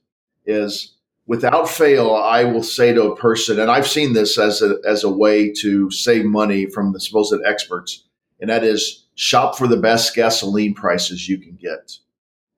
is 0.47 0.95
without 1.27 1.69
fail 1.69 2.15
i 2.15 2.45
will 2.45 2.63
say 2.63 2.91
to 2.93 3.11
a 3.11 3.15
person 3.15 3.59
and 3.59 3.69
i've 3.69 3.85
seen 3.85 4.13
this 4.13 4.39
as 4.39 4.63
a, 4.63 4.77
as 4.87 5.03
a 5.03 5.11
way 5.11 5.51
to 5.51 5.91
save 5.91 6.25
money 6.25 6.65
from 6.65 6.93
the 6.93 6.99
supposed 6.99 7.35
experts 7.45 8.05
and 8.39 8.49
that 8.49 8.63
is 8.63 9.05
shop 9.15 9.57
for 9.57 9.67
the 9.67 9.77
best 9.77 10.13
gasoline 10.15 10.73
prices 10.73 11.27
you 11.27 11.37
can 11.37 11.55
get. 11.55 11.97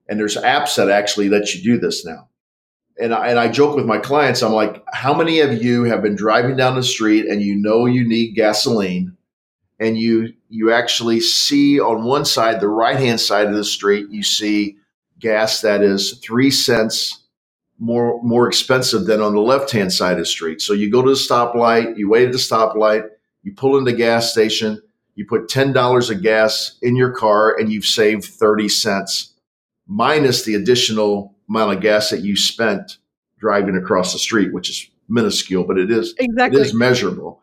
And 0.10 0.20
there's 0.20 0.38
apps 0.38 0.76
that 0.76 0.90
actually 0.90 1.30
let 1.30 1.54
you 1.54 1.64
do 1.64 1.80
this 1.80 2.06
now 2.06 2.30
and 3.00 3.14
I, 3.14 3.30
and 3.30 3.40
I 3.40 3.50
joke 3.50 3.76
with 3.76 3.86
my 3.86 4.00
clients, 4.00 4.44
I'm 4.44 4.54
like, 4.54 4.84
how 4.94 5.14
many 5.14 5.40
of 5.42 5.62
you 5.64 5.84
have 5.86 6.02
been 6.04 6.16
driving 6.16 6.58
down 6.58 6.76
the 6.76 6.84
street 6.84 7.26
and 7.28 7.42
you 7.42 7.56
know 7.56 7.86
you 7.86 8.08
need 8.08 8.36
gasoline 8.36 9.18
and 9.80 9.98
you 9.98 10.34
you 10.50 10.72
actually 10.72 11.20
see 11.20 11.80
on 11.80 12.06
one 12.06 12.26
side, 12.26 12.62
the 12.62 12.70
right 12.70 12.98
hand 12.98 13.20
side 13.20 13.48
of 13.48 13.56
the 13.56 13.64
street, 13.66 14.08
you 14.10 14.24
see 14.24 14.78
gas 15.20 15.62
that 15.62 15.82
is 15.82 16.20
three 16.24 16.52
cents 16.52 17.24
more 17.80 18.22
more 18.24 18.48
expensive 18.48 19.06
than 19.06 19.22
on 19.22 19.36
the 19.36 19.42
left 19.42 19.72
hand 19.72 19.94
side 19.94 20.14
of 20.14 20.20
the 20.20 20.26
street. 20.26 20.62
So 20.62 20.74
you 20.74 20.92
go 20.92 21.04
to 21.04 21.12
the 21.12 21.16
stoplight, 21.16 21.98
you 21.98 22.10
wait 22.10 22.28
at 22.28 22.32
the 22.32 22.40
stoplight, 22.40 23.10
you 23.44 23.54
pull 23.54 23.78
in 23.78 23.86
the 23.86 23.94
gas 23.94 24.32
station, 24.32 24.82
you 25.16 25.26
put 25.28 25.50
ten 25.50 25.74
dollars 25.74 26.10
of 26.10 26.24
gas 26.24 26.78
in 26.82 26.96
your 26.96 27.12
car, 27.12 27.56
and 27.58 27.72
you've 27.72 27.86
saved 27.86 28.26
thirty 28.26 28.70
cents 28.70 29.36
minus 29.88 30.44
the 30.46 30.56
additional 30.56 31.36
amount 31.50 31.74
of 31.74 31.82
gas 31.82 32.10
that 32.10 32.22
you 32.22 32.36
spent 32.36 32.98
driving 33.40 33.76
across 33.76 34.14
the 34.14 34.20
street, 34.20 34.54
which 34.54 34.70
is 34.70 34.90
minuscule, 35.10 35.64
but 35.64 35.78
it 35.78 35.92
is 35.92 36.14
exactly. 36.20 36.60
it 36.60 36.66
is 36.66 36.74
measurable. 36.74 37.42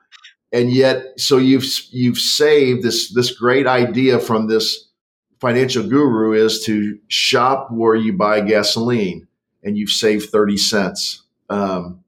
And 0.52 0.72
yet, 0.72 1.18
so 1.18 1.36
you've 1.38 1.64
you've 1.90 2.18
saved 2.18 2.82
this 2.82 3.12
this 3.12 3.32
great 3.32 3.66
idea 3.66 4.18
from 4.18 4.46
this 4.46 4.88
financial 5.40 5.86
guru 5.86 6.32
is 6.32 6.64
to 6.64 6.98
shop 7.08 7.68
where 7.70 7.94
you 7.94 8.12
buy 8.12 8.40
gasoline, 8.40 9.26
and 9.62 9.76
you've 9.76 9.90
saved 9.90 10.30
thirty 10.30 10.56
cents. 10.56 11.22
Um, 11.50 12.04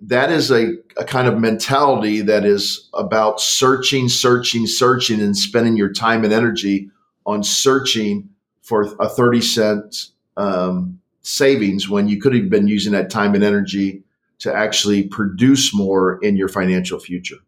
that 0.00 0.30
is 0.30 0.50
a, 0.50 0.74
a 0.96 1.04
kind 1.04 1.26
of 1.26 1.38
mentality 1.38 2.20
that 2.20 2.44
is 2.44 2.88
about 2.94 3.40
searching, 3.40 4.08
searching, 4.08 4.66
searching, 4.66 5.20
and 5.20 5.36
spending 5.36 5.76
your 5.76 5.92
time 5.92 6.24
and 6.24 6.32
energy 6.32 6.90
on 7.26 7.42
searching 7.42 8.28
for 8.62 8.94
a 9.00 9.08
30 9.08 9.40
cent 9.40 10.06
um, 10.36 11.00
savings 11.22 11.88
when 11.88 12.08
you 12.08 12.20
could 12.20 12.34
have 12.34 12.50
been 12.50 12.68
using 12.68 12.92
that 12.92 13.10
time 13.10 13.34
and 13.34 13.44
energy 13.44 14.02
to 14.38 14.54
actually 14.54 15.02
produce 15.02 15.74
more 15.74 16.18
in 16.22 16.36
your 16.36 16.48
financial 16.48 16.98
future. 16.98 17.38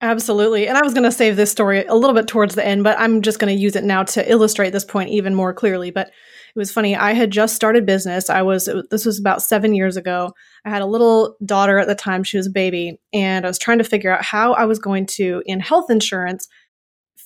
Absolutely. 0.00 0.68
And 0.68 0.76
I 0.76 0.82
was 0.82 0.92
going 0.92 1.04
to 1.04 1.12
save 1.12 1.36
this 1.36 1.50
story 1.50 1.84
a 1.86 1.94
little 1.94 2.14
bit 2.14 2.28
towards 2.28 2.54
the 2.54 2.66
end, 2.66 2.84
but 2.84 2.98
I'm 3.00 3.22
just 3.22 3.38
going 3.38 3.54
to 3.54 3.60
use 3.60 3.74
it 3.74 3.84
now 3.84 4.02
to 4.02 4.30
illustrate 4.30 4.70
this 4.70 4.84
point 4.84 5.08
even 5.08 5.34
more 5.34 5.54
clearly. 5.54 5.90
But 5.90 6.08
it 6.08 6.58
was 6.58 6.70
funny. 6.70 6.94
I 6.94 7.14
had 7.14 7.30
just 7.30 7.56
started 7.56 7.86
business. 7.86 8.28
I 8.28 8.42
was, 8.42 8.68
this 8.90 9.06
was 9.06 9.18
about 9.18 9.42
seven 9.42 9.74
years 9.74 9.96
ago. 9.96 10.34
I 10.66 10.70
had 10.70 10.82
a 10.82 10.86
little 10.86 11.36
daughter 11.44 11.78
at 11.78 11.88
the 11.88 11.94
time. 11.94 12.22
She 12.22 12.36
was 12.36 12.48
a 12.48 12.50
baby. 12.50 13.00
And 13.14 13.46
I 13.46 13.48
was 13.48 13.58
trying 13.58 13.78
to 13.78 13.84
figure 13.84 14.12
out 14.14 14.22
how 14.22 14.52
I 14.52 14.66
was 14.66 14.78
going 14.78 15.06
to, 15.06 15.42
in 15.46 15.60
health 15.60 15.90
insurance, 15.90 16.48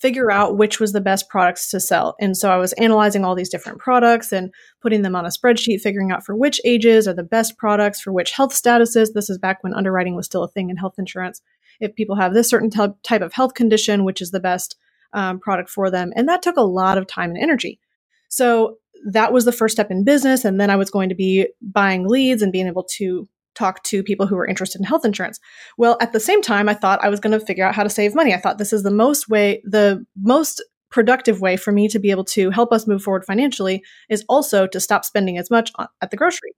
figure 0.00 0.30
out 0.30 0.56
which 0.56 0.78
was 0.78 0.92
the 0.92 1.00
best 1.00 1.28
products 1.28 1.70
to 1.70 1.80
sell. 1.80 2.14
And 2.20 2.36
so 2.36 2.50
I 2.50 2.56
was 2.56 2.72
analyzing 2.74 3.24
all 3.24 3.34
these 3.34 3.48
different 3.48 3.78
products 3.78 4.32
and 4.32 4.52
putting 4.80 5.02
them 5.02 5.16
on 5.16 5.26
a 5.26 5.30
spreadsheet, 5.30 5.80
figuring 5.80 6.12
out 6.12 6.24
for 6.24 6.36
which 6.36 6.60
ages 6.64 7.08
are 7.08 7.14
the 7.14 7.22
best 7.22 7.58
products, 7.58 8.00
for 8.00 8.12
which 8.12 8.30
health 8.30 8.52
statuses. 8.52 9.12
This 9.12 9.28
is 9.28 9.38
back 9.38 9.62
when 9.62 9.74
underwriting 9.74 10.14
was 10.14 10.26
still 10.26 10.44
a 10.44 10.48
thing 10.48 10.70
in 10.70 10.76
health 10.76 10.94
insurance. 10.98 11.42
If 11.80 11.94
people 11.94 12.16
have 12.16 12.32
this 12.32 12.48
certain 12.48 12.70
t- 12.70 12.94
type 13.02 13.22
of 13.22 13.32
health 13.32 13.54
condition, 13.54 14.04
which 14.04 14.22
is 14.22 14.30
the 14.30 14.40
best 14.40 14.76
um, 15.12 15.40
product 15.40 15.70
for 15.70 15.90
them. 15.90 16.12
And 16.14 16.28
that 16.28 16.42
took 16.42 16.56
a 16.56 16.62
lot 16.62 16.98
of 16.98 17.06
time 17.06 17.30
and 17.30 17.38
energy. 17.38 17.80
So 18.28 18.76
that 19.10 19.32
was 19.32 19.44
the 19.44 19.52
first 19.52 19.72
step 19.72 19.90
in 19.90 20.04
business. 20.04 20.44
And 20.44 20.60
then 20.60 20.70
I 20.70 20.76
was 20.76 20.90
going 20.90 21.08
to 21.08 21.14
be 21.14 21.48
buying 21.62 22.06
leads 22.06 22.42
and 22.42 22.52
being 22.52 22.66
able 22.66 22.84
to 22.96 23.28
talk 23.58 23.82
to 23.84 24.02
people 24.02 24.26
who 24.26 24.36
were 24.36 24.46
interested 24.46 24.80
in 24.80 24.86
health 24.86 25.04
insurance. 25.04 25.40
Well, 25.76 25.96
at 26.00 26.12
the 26.12 26.20
same 26.20 26.42
time, 26.42 26.68
I 26.68 26.74
thought 26.74 27.04
I 27.04 27.08
was 27.08 27.20
going 27.20 27.38
to 27.38 27.44
figure 27.44 27.64
out 27.64 27.74
how 27.74 27.82
to 27.82 27.90
save 27.90 28.14
money. 28.14 28.32
I 28.32 28.38
thought 28.38 28.58
this 28.58 28.72
is 28.72 28.82
the 28.82 28.90
most 28.90 29.28
way, 29.28 29.62
the 29.64 30.04
most 30.22 30.62
productive 30.90 31.40
way 31.40 31.56
for 31.56 31.72
me 31.72 31.88
to 31.88 31.98
be 31.98 32.10
able 32.10 32.24
to 32.24 32.50
help 32.50 32.72
us 32.72 32.86
move 32.86 33.02
forward 33.02 33.24
financially 33.24 33.82
is 34.08 34.24
also 34.28 34.66
to 34.66 34.80
stop 34.80 35.04
spending 35.04 35.36
as 35.36 35.50
much 35.50 35.70
at 36.00 36.10
the 36.10 36.16
grocery 36.16 36.54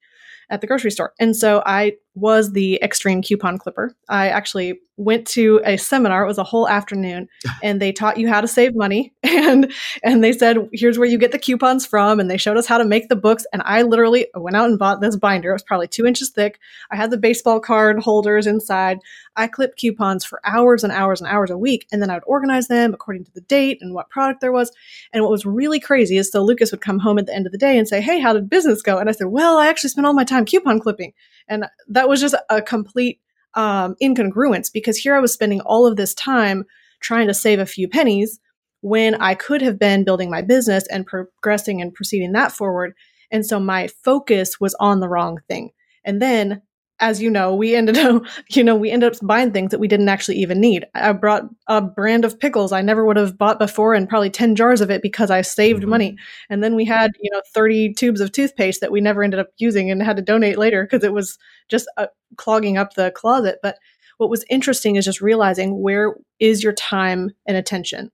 at 0.50 0.60
the 0.60 0.66
grocery 0.66 0.90
store. 0.90 1.12
And 1.18 1.34
so 1.36 1.62
I 1.64 1.92
was 2.14 2.52
the 2.52 2.78
extreme 2.82 3.22
coupon 3.22 3.58
clipper. 3.58 3.94
I 4.08 4.28
actually 4.28 4.80
went 5.00 5.26
to 5.26 5.60
a 5.64 5.78
seminar. 5.78 6.24
It 6.24 6.28
was 6.28 6.38
a 6.38 6.44
whole 6.44 6.68
afternoon 6.68 7.28
and 7.62 7.80
they 7.80 7.90
taught 7.90 8.18
you 8.18 8.28
how 8.28 8.40
to 8.40 8.48
save 8.48 8.74
money 8.74 9.14
and 9.22 9.72
and 10.02 10.22
they 10.22 10.32
said 10.32 10.58
here's 10.72 10.98
where 10.98 11.08
you 11.08 11.16
get 11.18 11.32
the 11.32 11.38
coupons 11.38 11.86
from 11.86 12.20
and 12.20 12.30
they 12.30 12.36
showed 12.36 12.58
us 12.58 12.66
how 12.66 12.76
to 12.76 12.84
make 12.84 13.08
the 13.08 13.16
books 13.16 13.46
and 13.52 13.62
I 13.64 13.82
literally 13.82 14.26
went 14.34 14.56
out 14.56 14.68
and 14.68 14.78
bought 14.78 15.00
this 15.00 15.16
binder. 15.16 15.50
It 15.50 15.54
was 15.54 15.62
probably 15.62 15.88
2 15.88 16.06
inches 16.06 16.30
thick. 16.30 16.58
I 16.90 16.96
had 16.96 17.10
the 17.10 17.16
baseball 17.16 17.60
card 17.60 18.00
holders 18.00 18.46
inside. 18.46 18.98
I 19.36 19.46
clipped 19.46 19.78
coupons 19.78 20.24
for 20.24 20.40
hours 20.44 20.84
and 20.84 20.92
hours 20.92 21.20
and 21.20 21.30
hours 21.30 21.50
a 21.50 21.58
week 21.58 21.86
and 21.90 22.02
then 22.02 22.10
I 22.10 22.14
would 22.14 22.24
organize 22.26 22.68
them 22.68 22.92
according 22.92 23.24
to 23.24 23.32
the 23.32 23.40
date 23.40 23.78
and 23.80 23.94
what 23.94 24.10
product 24.10 24.42
there 24.42 24.52
was. 24.52 24.70
And 25.12 25.22
what 25.22 25.30
was 25.30 25.46
really 25.46 25.80
crazy 25.80 26.18
is 26.18 26.30
so 26.30 26.42
Lucas 26.42 26.72
would 26.72 26.82
come 26.82 26.98
home 26.98 27.18
at 27.18 27.26
the 27.26 27.34
end 27.34 27.46
of 27.46 27.52
the 27.52 27.58
day 27.58 27.78
and 27.78 27.88
say, 27.88 28.00
"Hey, 28.00 28.20
how 28.20 28.32
did 28.32 28.50
business 28.50 28.82
go?" 28.82 28.98
And 28.98 29.08
I 29.08 29.12
said, 29.12 29.28
"Well, 29.28 29.56
I 29.56 29.68
actually 29.68 29.90
spent 29.90 30.06
all 30.06 30.12
my 30.12 30.24
time 30.24 30.44
coupon 30.44 30.80
clipping." 30.80 31.12
And 31.48 31.64
that 31.88 31.99
was 32.08 32.20
just 32.20 32.34
a 32.48 32.62
complete 32.62 33.20
um, 33.54 33.96
incongruence 34.02 34.72
because 34.72 34.96
here 34.96 35.14
I 35.14 35.20
was 35.20 35.32
spending 35.32 35.60
all 35.62 35.86
of 35.86 35.96
this 35.96 36.14
time 36.14 36.64
trying 37.00 37.26
to 37.26 37.34
save 37.34 37.58
a 37.58 37.66
few 37.66 37.88
pennies 37.88 38.38
when 38.82 39.14
I 39.16 39.34
could 39.34 39.62
have 39.62 39.78
been 39.78 40.04
building 40.04 40.30
my 40.30 40.42
business 40.42 40.86
and 40.88 41.06
progressing 41.06 41.80
and 41.82 41.92
proceeding 41.92 42.32
that 42.32 42.52
forward. 42.52 42.94
And 43.30 43.44
so 43.44 43.60
my 43.60 43.88
focus 44.04 44.60
was 44.60 44.74
on 44.80 45.00
the 45.00 45.08
wrong 45.08 45.38
thing. 45.48 45.70
And 46.04 46.20
then 46.20 46.62
as 47.00 47.20
you 47.20 47.30
know, 47.30 47.54
we 47.54 47.74
ended 47.74 47.98
up, 47.98 48.22
you 48.50 48.62
know, 48.62 48.76
we 48.76 48.90
ended 48.90 49.12
up 49.12 49.18
buying 49.22 49.52
things 49.52 49.70
that 49.70 49.80
we 49.80 49.88
didn't 49.88 50.08
actually 50.08 50.36
even 50.36 50.60
need. 50.60 50.86
I 50.94 51.12
brought 51.12 51.44
a 51.66 51.80
brand 51.80 52.24
of 52.24 52.38
pickles 52.38 52.72
I 52.72 52.82
never 52.82 53.04
would 53.04 53.16
have 53.16 53.38
bought 53.38 53.58
before 53.58 53.94
and 53.94 54.08
probably 54.08 54.30
10 54.30 54.54
jars 54.54 54.80
of 54.80 54.90
it 54.90 55.02
because 55.02 55.30
I 55.30 55.40
saved 55.40 55.80
mm-hmm. 55.80 55.90
money. 55.90 56.16
And 56.48 56.62
then 56.62 56.76
we 56.76 56.84
had, 56.84 57.12
you 57.20 57.30
know, 57.30 57.42
30 57.52 57.94
tubes 57.94 58.20
of 58.20 58.32
toothpaste 58.32 58.80
that 58.80 58.92
we 58.92 59.00
never 59.00 59.22
ended 59.22 59.40
up 59.40 59.48
using 59.58 59.90
and 59.90 60.02
had 60.02 60.16
to 60.16 60.22
donate 60.22 60.58
later 60.58 60.84
because 60.84 61.04
it 61.04 61.12
was 61.12 61.38
just 61.68 61.90
uh, 61.96 62.06
clogging 62.36 62.76
up 62.76 62.94
the 62.94 63.10
closet. 63.12 63.58
But 63.62 63.78
what 64.18 64.30
was 64.30 64.44
interesting 64.50 64.96
is 64.96 65.04
just 65.04 65.22
realizing 65.22 65.80
where 65.80 66.14
is 66.38 66.62
your 66.62 66.74
time 66.74 67.30
and 67.46 67.56
attention. 67.56 68.10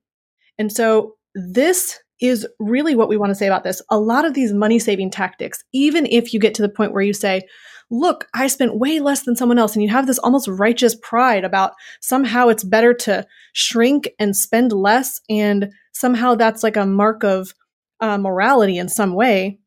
And 0.59 0.73
so 0.73 1.16
this 1.35 1.99
is 2.21 2.47
really 2.59 2.95
what 2.95 3.09
we 3.09 3.16
want 3.16 3.31
to 3.31 3.35
say 3.35 3.47
about 3.47 3.64
this. 3.64 3.83
A 3.90 3.99
lot 3.99 4.25
of 4.25 4.35
these 4.35 4.52
money 4.52 4.78
saving 4.78 5.11
tactics, 5.11 5.62
even 5.73 6.07
if 6.07 6.33
you 6.33 6.40
get 6.40 6.55
to 6.55 6.62
the 6.62 6.69
point 6.69 6.93
where 6.93 7.02
you 7.02 7.12
say, 7.12 7.43
look, 7.90 8.26
I 8.35 8.47
spent 8.49 8.78
way 8.78 9.00
less 9.00 9.23
than 9.23 9.37
someone 9.37 9.59
else. 9.59 9.75
And 9.75 9.83
you 9.83 9.90
have 9.90 10.07
this 10.07 10.19
almost 10.19 10.49
righteous 10.49 10.95
pride 10.95 11.45
about 11.45 11.75
somehow 12.00 12.49
it's 12.49 12.64
better 12.64 12.93
to 12.95 13.26
shrink 13.52 14.11
and 14.19 14.37
spend 14.37 14.73
less. 14.73 15.21
And 15.31 15.73
somehow 15.93 16.35
that's 16.35 16.62
like 16.62 16.76
a 16.76 16.87
mark 16.87 17.23
of 17.23 17.55
uh, 18.00 18.19
morality 18.19 18.78
in 18.78 18.88
some 18.88 19.14
way. 19.14 19.59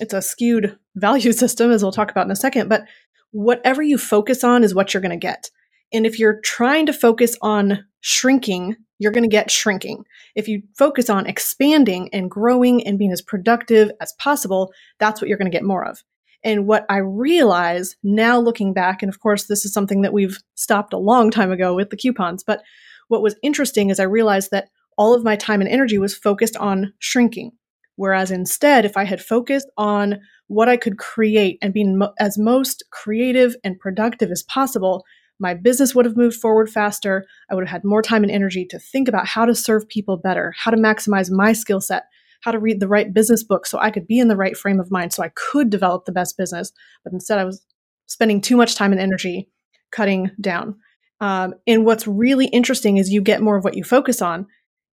It's 0.00 0.14
a 0.14 0.22
skewed 0.22 0.76
value 0.96 1.32
system, 1.32 1.70
as 1.70 1.82
we'll 1.82 1.92
talk 1.92 2.10
about 2.10 2.26
in 2.26 2.32
a 2.32 2.36
second. 2.36 2.68
But 2.68 2.84
whatever 3.30 3.82
you 3.82 3.98
focus 3.98 4.44
on 4.44 4.64
is 4.64 4.74
what 4.74 4.92
you're 4.92 5.00
going 5.00 5.10
to 5.10 5.16
get. 5.16 5.50
And 5.92 6.06
if 6.06 6.18
you're 6.18 6.40
trying 6.40 6.86
to 6.86 6.92
focus 6.92 7.36
on 7.40 7.84
shrinking, 8.00 8.76
you're 8.98 9.12
going 9.12 9.24
to 9.24 9.28
get 9.28 9.50
shrinking. 9.50 10.04
If 10.34 10.48
you 10.48 10.62
focus 10.76 11.10
on 11.10 11.26
expanding 11.26 12.08
and 12.12 12.30
growing 12.30 12.86
and 12.86 12.98
being 12.98 13.12
as 13.12 13.22
productive 13.22 13.90
as 14.00 14.12
possible, 14.18 14.72
that's 14.98 15.20
what 15.20 15.28
you're 15.28 15.38
going 15.38 15.50
to 15.50 15.56
get 15.56 15.64
more 15.64 15.84
of. 15.84 16.02
And 16.44 16.66
what 16.66 16.84
I 16.88 16.98
realize 16.98 17.96
now 18.02 18.38
looking 18.38 18.72
back, 18.72 19.02
and 19.02 19.08
of 19.08 19.20
course, 19.20 19.44
this 19.44 19.64
is 19.64 19.72
something 19.72 20.02
that 20.02 20.12
we've 20.12 20.38
stopped 20.54 20.92
a 20.92 20.98
long 20.98 21.30
time 21.30 21.52
ago 21.52 21.74
with 21.74 21.90
the 21.90 21.96
coupons, 21.96 22.42
but 22.44 22.62
what 23.08 23.22
was 23.22 23.36
interesting 23.42 23.90
is 23.90 24.00
I 24.00 24.04
realized 24.04 24.50
that 24.50 24.68
all 24.96 25.14
of 25.14 25.24
my 25.24 25.36
time 25.36 25.60
and 25.60 25.70
energy 25.70 25.98
was 25.98 26.16
focused 26.16 26.56
on 26.56 26.92
shrinking. 26.98 27.52
Whereas 27.96 28.30
instead, 28.30 28.84
if 28.84 28.96
I 28.96 29.04
had 29.04 29.22
focused 29.22 29.68
on 29.76 30.20
what 30.48 30.68
I 30.68 30.76
could 30.76 30.98
create 30.98 31.58
and 31.62 31.72
being 31.72 31.98
mo- 31.98 32.14
as 32.18 32.38
most 32.38 32.84
creative 32.90 33.54
and 33.64 33.78
productive 33.78 34.30
as 34.30 34.42
possible, 34.42 35.04
my 35.38 35.54
business 35.54 35.94
would 35.94 36.04
have 36.04 36.16
moved 36.16 36.36
forward 36.36 36.70
faster. 36.70 37.26
I 37.50 37.54
would 37.54 37.64
have 37.64 37.72
had 37.72 37.84
more 37.84 38.02
time 38.02 38.22
and 38.22 38.30
energy 38.30 38.66
to 38.70 38.78
think 38.78 39.08
about 39.08 39.26
how 39.26 39.44
to 39.44 39.54
serve 39.54 39.88
people 39.88 40.16
better, 40.16 40.54
how 40.56 40.70
to 40.70 40.76
maximize 40.76 41.30
my 41.30 41.52
skill 41.52 41.80
set, 41.80 42.04
how 42.42 42.50
to 42.50 42.58
read 42.58 42.80
the 42.80 42.88
right 42.88 43.12
business 43.12 43.42
book 43.42 43.66
so 43.66 43.78
I 43.78 43.90
could 43.90 44.06
be 44.06 44.18
in 44.18 44.28
the 44.28 44.36
right 44.36 44.56
frame 44.56 44.80
of 44.80 44.90
mind 44.90 45.12
so 45.12 45.22
I 45.22 45.30
could 45.34 45.70
develop 45.70 46.04
the 46.04 46.12
best 46.12 46.36
business. 46.36 46.72
But 47.04 47.12
instead, 47.12 47.38
I 47.38 47.44
was 47.44 47.64
spending 48.06 48.40
too 48.40 48.56
much 48.56 48.74
time 48.74 48.92
and 48.92 49.00
energy 49.00 49.48
cutting 49.90 50.30
down. 50.40 50.76
Um, 51.20 51.54
and 51.66 51.84
what's 51.84 52.06
really 52.06 52.46
interesting 52.46 52.96
is 52.96 53.10
you 53.10 53.22
get 53.22 53.42
more 53.42 53.56
of 53.56 53.64
what 53.64 53.76
you 53.76 53.84
focus 53.84 54.20
on. 54.20 54.46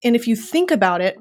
And 0.03 0.15
if 0.15 0.27
you 0.27 0.35
think 0.35 0.71
about 0.71 1.01
it, 1.01 1.17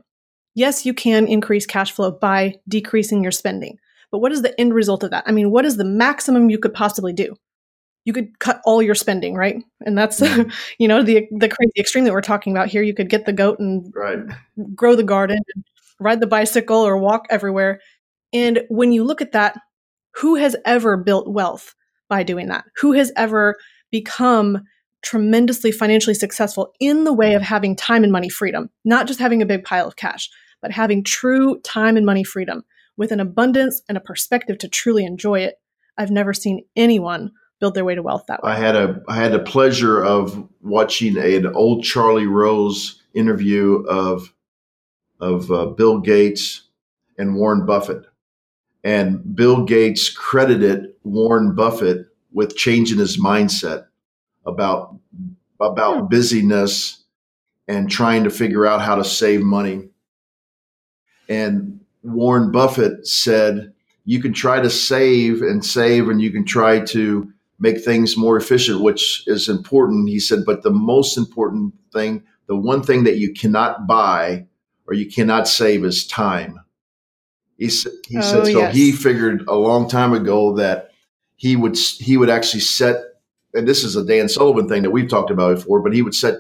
yes, 0.54 0.84
you 0.84 0.92
can 0.92 1.26
increase 1.26 1.66
cash 1.66 1.92
flow 1.92 2.12
by 2.12 2.56
decreasing 2.68 3.22
your 3.22 3.32
spending. 3.32 3.78
But 4.10 4.18
what 4.18 4.32
is 4.32 4.42
the 4.42 4.58
end 4.60 4.74
result 4.74 5.02
of 5.02 5.10
that? 5.10 5.24
I 5.26 5.32
mean, 5.32 5.50
what 5.50 5.64
is 5.64 5.76
the 5.76 5.84
maximum 5.84 6.50
you 6.50 6.58
could 6.58 6.74
possibly 6.74 7.12
do? 7.12 7.36
you 8.08 8.14
could 8.14 8.38
cut 8.38 8.62
all 8.64 8.82
your 8.82 8.94
spending, 8.94 9.34
right? 9.34 9.62
And 9.84 9.96
that's 9.96 10.20
mm-hmm. 10.20 10.48
you 10.78 10.88
know 10.88 11.02
the 11.02 11.28
the 11.30 11.48
crazy 11.48 11.72
extreme 11.78 12.04
that 12.04 12.14
we're 12.14 12.22
talking 12.22 12.54
about 12.54 12.68
here. 12.68 12.82
You 12.82 12.94
could 12.94 13.10
get 13.10 13.26
the 13.26 13.34
goat 13.34 13.58
and 13.58 13.92
right. 13.94 14.20
grow 14.74 14.96
the 14.96 15.04
garden, 15.04 15.36
and 15.54 15.64
ride 16.00 16.20
the 16.20 16.26
bicycle, 16.26 16.78
or 16.78 16.96
walk 16.96 17.26
everywhere. 17.30 17.80
And 18.32 18.62
when 18.68 18.92
you 18.92 19.04
look 19.04 19.20
at 19.20 19.32
that, 19.32 19.58
who 20.16 20.36
has 20.36 20.56
ever 20.64 20.96
built 20.96 21.28
wealth 21.28 21.74
by 22.08 22.22
doing 22.22 22.48
that? 22.48 22.64
Who 22.80 22.92
has 22.92 23.12
ever 23.16 23.56
become 23.90 24.62
tremendously 25.02 25.70
financially 25.70 26.14
successful 26.14 26.72
in 26.80 27.04
the 27.04 27.12
way 27.12 27.34
of 27.34 27.42
having 27.42 27.76
time 27.76 28.02
and 28.02 28.12
money 28.12 28.28
freedom, 28.28 28.68
not 28.84 29.06
just 29.06 29.20
having 29.20 29.40
a 29.40 29.46
big 29.46 29.64
pile 29.64 29.86
of 29.86 29.96
cash, 29.96 30.28
but 30.60 30.72
having 30.72 31.04
true 31.04 31.60
time 31.60 31.96
and 31.96 32.04
money 32.04 32.24
freedom 32.24 32.64
with 32.96 33.12
an 33.12 33.20
abundance 33.20 33.80
and 33.88 33.96
a 33.96 34.00
perspective 34.00 34.58
to 34.58 34.68
truly 34.68 35.04
enjoy 35.04 35.40
it. 35.40 35.54
I've 35.96 36.10
never 36.10 36.34
seen 36.34 36.64
anyone 36.76 37.30
build 37.60 37.74
their 37.74 37.84
way 37.84 37.94
to 37.94 38.02
wealth 38.02 38.24
that 38.28 38.42
way. 38.42 38.50
I 38.50 38.56
had 38.56 38.76
a 38.76 39.00
I 39.08 39.16
had 39.16 39.32
the 39.32 39.38
pleasure 39.38 40.02
of 40.02 40.48
watching 40.62 41.16
an 41.16 41.46
old 41.46 41.84
Charlie 41.84 42.26
Rose 42.26 43.02
interview 43.14 43.84
of 43.88 44.32
of 45.20 45.50
uh, 45.50 45.66
Bill 45.66 45.98
Gates 45.98 46.62
and 47.18 47.36
Warren 47.36 47.66
Buffett, 47.66 48.04
and 48.84 49.34
Bill 49.34 49.64
Gates 49.64 50.08
credited 50.10 50.92
Warren 51.02 51.54
Buffett 51.54 52.06
with 52.32 52.56
changing 52.56 52.98
his 52.98 53.20
mindset 53.20 53.86
about 54.46 54.96
about 55.60 56.00
hmm. 56.00 56.06
busyness 56.06 57.04
and 57.66 57.90
trying 57.90 58.24
to 58.24 58.30
figure 58.30 58.66
out 58.66 58.80
how 58.80 58.94
to 58.94 59.04
save 59.04 59.42
money. 59.42 59.88
And 61.28 61.80
Warren 62.02 62.50
Buffett 62.50 63.06
said, 63.06 63.74
you 64.06 64.22
can 64.22 64.32
try 64.32 64.60
to 64.60 64.70
save 64.70 65.42
and 65.42 65.62
save 65.62 66.08
and 66.08 66.22
you 66.22 66.30
can 66.30 66.44
try 66.46 66.80
to 66.80 67.30
make 67.58 67.84
things 67.84 68.16
more 68.16 68.38
efficient, 68.38 68.80
which 68.80 69.24
is 69.26 69.48
important. 69.50 70.08
He 70.08 70.18
said, 70.18 70.44
but 70.46 70.62
the 70.62 70.70
most 70.70 71.18
important 71.18 71.74
thing, 71.92 72.22
the 72.46 72.56
one 72.56 72.82
thing 72.82 73.04
that 73.04 73.18
you 73.18 73.34
cannot 73.34 73.86
buy 73.86 74.46
or 74.88 74.94
you 74.94 75.08
cannot 75.08 75.46
save 75.46 75.84
is 75.84 76.06
time. 76.06 76.58
He, 77.58 77.66
he 77.66 78.18
oh, 78.18 78.20
said, 78.22 78.46
so 78.46 78.58
yes. 78.58 78.74
he 78.74 78.90
figured 78.92 79.44
a 79.46 79.54
long 79.54 79.88
time 79.88 80.14
ago 80.14 80.54
that 80.56 80.90
he 81.36 81.56
would, 81.56 81.76
he 81.76 82.16
would 82.16 82.30
actually 82.30 82.60
set, 82.60 82.96
and 83.52 83.68
this 83.68 83.84
is 83.84 83.96
a 83.96 84.04
Dan 84.04 84.28
Sullivan 84.28 84.68
thing 84.68 84.82
that 84.82 84.90
we've 84.90 85.10
talked 85.10 85.30
about 85.30 85.56
before, 85.56 85.80
but 85.80 85.92
he 85.92 86.02
would 86.02 86.14
set 86.14 86.36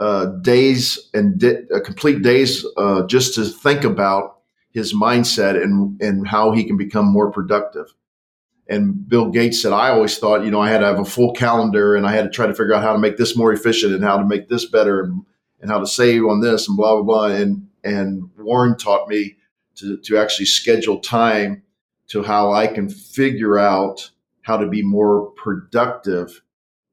uh, 0.00 0.26
days 0.42 1.10
and 1.14 1.38
di- 1.38 1.62
uh, 1.72 1.80
complete 1.80 2.22
days 2.22 2.66
uh, 2.76 3.06
just 3.06 3.34
to 3.36 3.44
think 3.44 3.84
about 3.84 4.40
his 4.70 4.92
mindset 4.92 5.62
and, 5.62 6.00
and 6.02 6.26
how 6.26 6.50
he 6.50 6.64
can 6.64 6.76
become 6.76 7.06
more 7.06 7.30
productive. 7.30 7.86
And 8.66 9.08
Bill 9.08 9.30
Gates 9.30 9.62
said, 9.62 9.72
I 9.72 9.90
always 9.90 10.18
thought, 10.18 10.44
you 10.44 10.50
know, 10.50 10.60
I 10.60 10.70
had 10.70 10.78
to 10.78 10.86
have 10.86 10.98
a 10.98 11.04
full 11.04 11.32
calendar 11.32 11.94
and 11.94 12.06
I 12.06 12.12
had 12.12 12.24
to 12.24 12.30
try 12.30 12.46
to 12.46 12.54
figure 12.54 12.74
out 12.74 12.82
how 12.82 12.94
to 12.94 12.98
make 12.98 13.18
this 13.18 13.36
more 13.36 13.52
efficient 13.52 13.92
and 13.92 14.02
how 14.02 14.16
to 14.16 14.24
make 14.24 14.48
this 14.48 14.64
better 14.64 15.02
and, 15.02 15.22
and 15.64 15.72
how 15.72 15.78
to 15.78 15.86
save 15.86 16.26
on 16.26 16.42
this 16.42 16.68
and 16.68 16.76
blah, 16.76 16.94
blah, 17.00 17.02
blah. 17.02 17.34
And, 17.34 17.66
and 17.82 18.28
Warren 18.36 18.76
taught 18.76 19.08
me 19.08 19.36
to, 19.76 19.96
to 19.96 20.18
actually 20.18 20.44
schedule 20.44 20.98
time 20.98 21.62
to 22.08 22.22
how 22.22 22.52
I 22.52 22.66
can 22.66 22.90
figure 22.90 23.58
out 23.58 24.10
how 24.42 24.58
to 24.58 24.66
be 24.66 24.82
more 24.82 25.30
productive 25.30 26.42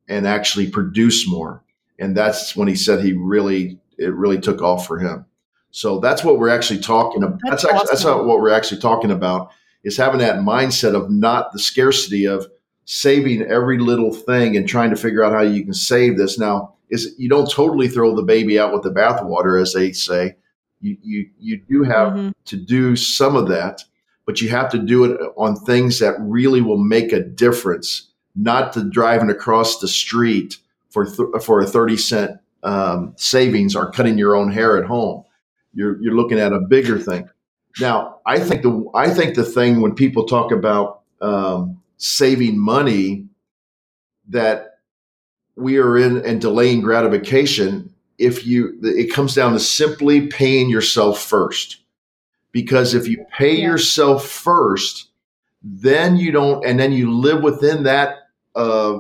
and 0.08 0.26
actually 0.26 0.70
produce 0.70 1.28
more. 1.28 1.66
And 2.00 2.16
that's 2.16 2.56
when 2.56 2.70
he 2.70 2.76
said 2.76 3.04
he 3.04 3.12
really, 3.12 3.78
it 3.98 4.14
really 4.14 4.40
took 4.40 4.62
off 4.62 4.88
for 4.88 5.00
him. 5.00 5.26
So 5.72 6.00
that's 6.00 6.24
what 6.24 6.40
we're 6.40 6.48
actually 6.48 6.80
talking 6.80 7.24
about. 7.24 7.42
That's, 7.44 7.64
that's, 7.64 7.74
actually, 7.74 7.88
that's 7.92 8.06
what 8.06 8.40
we're 8.40 8.54
actually 8.54 8.80
talking 8.80 9.12
about 9.12 9.52
is 9.84 9.98
having 9.98 10.20
that 10.22 10.38
mindset 10.38 10.96
of 10.96 11.12
not 11.12 11.52
the 11.52 11.60
scarcity 11.60 12.26
of 12.26 12.48
saving 12.86 13.42
every 13.42 13.80
little 13.80 14.14
thing 14.14 14.56
and 14.56 14.66
trying 14.66 14.92
to 14.92 14.96
figure 14.96 15.26
out 15.26 15.34
how 15.34 15.42
you 15.42 15.62
can 15.66 15.74
save 15.74 16.18
this. 16.18 16.40
Now, 16.40 16.76
is 16.92 17.16
you 17.18 17.30
don't 17.30 17.50
totally 17.50 17.88
throw 17.88 18.16
the 18.16 18.22
baby 18.22 18.60
out 18.60 18.74
with 18.74 18.84
the 18.84 18.92
bathwater, 18.92 19.60
as 19.60 19.74
they 19.74 19.94
say. 19.94 20.36
You 20.82 20.98
you 21.02 21.30
you 21.40 21.62
do 21.68 21.84
have 21.84 22.10
mm-hmm. 22.10 22.30
to 22.46 22.58
do 22.58 22.96
some 22.96 23.36
of 23.36 23.48
that, 23.48 23.84
but 24.26 24.42
you 24.42 24.50
have 24.50 24.70
to 24.72 24.78
do 24.78 25.06
it 25.06 25.20
on 25.38 25.56
things 25.56 26.00
that 26.00 26.16
really 26.20 26.62
will 26.62 26.78
make 26.78 27.14
a 27.14 27.24
difference, 27.24 28.10
not 28.36 28.74
to 28.74 28.84
driving 28.84 29.30
across 29.30 29.80
the 29.80 29.88
street 29.88 30.58
for 30.90 31.06
th- 31.06 31.44
for 31.44 31.62
a 31.62 31.66
thirty 31.66 31.98
cent 31.98 32.40
um, 32.64 33.14
savings 33.18 33.76
or 33.76 33.92
cutting 33.92 34.18
your 34.18 34.36
own 34.36 34.52
hair 34.52 34.78
at 34.78 34.86
home. 34.86 35.24
You're 35.74 36.02
you're 36.02 36.16
looking 36.16 36.40
at 36.40 36.52
a 36.52 36.60
bigger 36.60 37.00
thing. 37.00 37.30
Now, 37.80 38.20
I 38.26 38.40
think 38.40 38.64
the 38.64 38.86
I 38.94 39.10
think 39.14 39.36
the 39.36 39.46
thing 39.46 39.82
when 39.82 39.96
people 39.96 40.26
talk 40.26 40.52
about 40.52 41.02
um, 41.22 41.82
saving 41.98 42.60
money 42.60 43.28
that 44.30 44.71
we 45.56 45.78
are 45.78 45.98
in 45.98 46.24
and 46.26 46.42
delaying 46.42 46.82
gratification 46.82 47.94
if 48.18 48.46
you 48.46 48.78
it 48.84 49.14
comes 49.14 49.36
down 49.36 49.54
to 49.54 49.60
simply 49.60 50.28
paying 50.28 50.70
yourself 50.70 51.22
first 51.22 51.78
because 52.52 52.94
if 52.94 53.08
you 53.08 53.26
pay 53.32 53.56
yeah. 53.56 53.70
yourself 53.70 54.28
first 54.28 55.10
then 55.64 56.16
you 56.16 56.32
don't 56.32 56.66
and 56.66 56.80
then 56.80 56.92
you 56.92 57.12
live 57.12 57.44
within 57.44 57.84
that 57.84 58.30
uh, 58.56 59.00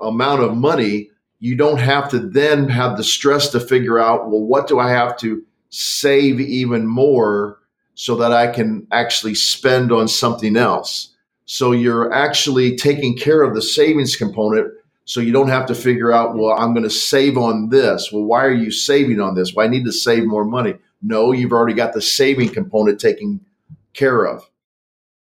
amount 0.00 0.42
of 0.42 0.56
money 0.56 1.10
you 1.40 1.56
don't 1.56 1.80
have 1.80 2.08
to 2.08 2.18
then 2.18 2.68
have 2.68 2.96
the 2.96 3.04
stress 3.04 3.48
to 3.50 3.60
figure 3.60 3.98
out 3.98 4.30
well 4.30 4.42
what 4.42 4.66
do 4.66 4.78
i 4.78 4.90
have 4.90 5.16
to 5.16 5.44
save 5.70 6.40
even 6.40 6.86
more 6.86 7.58
so 7.94 8.16
that 8.16 8.32
I 8.32 8.48
can 8.48 8.86
actually 8.92 9.34
spend 9.34 9.92
on 9.92 10.08
something 10.08 10.56
else. 10.56 11.10
So 11.46 11.72
you're 11.72 12.12
actually 12.12 12.76
taking 12.76 13.16
care 13.16 13.42
of 13.42 13.54
the 13.54 13.62
savings 13.62 14.16
component 14.16 14.72
so 15.04 15.20
you 15.20 15.32
don't 15.32 15.48
have 15.48 15.66
to 15.66 15.74
figure 15.74 16.12
out, 16.12 16.36
well, 16.36 16.56
I'm 16.58 16.72
going 16.72 16.84
to 16.84 16.90
save 16.90 17.36
on 17.36 17.68
this. 17.68 18.10
Well, 18.10 18.24
why 18.24 18.44
are 18.44 18.54
you 18.54 18.70
saving 18.70 19.20
on 19.20 19.34
this? 19.34 19.54
Well, 19.54 19.66
I 19.66 19.70
need 19.70 19.84
to 19.84 19.92
save 19.92 20.24
more 20.24 20.44
money. 20.44 20.74
No, 21.02 21.32
you've 21.32 21.52
already 21.52 21.74
got 21.74 21.92
the 21.92 22.00
saving 22.00 22.50
component 22.50 22.98
taken 22.98 23.44
care 23.92 24.24
of. 24.24 24.48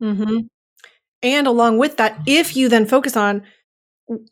Mm-hmm. 0.01 0.41
And 1.23 1.47
along 1.47 1.79
with 1.79 1.97
that, 1.97 2.19
if 2.27 2.55
you 2.55 2.69
then 2.69 2.85
focus 2.85 3.17
on 3.17 3.43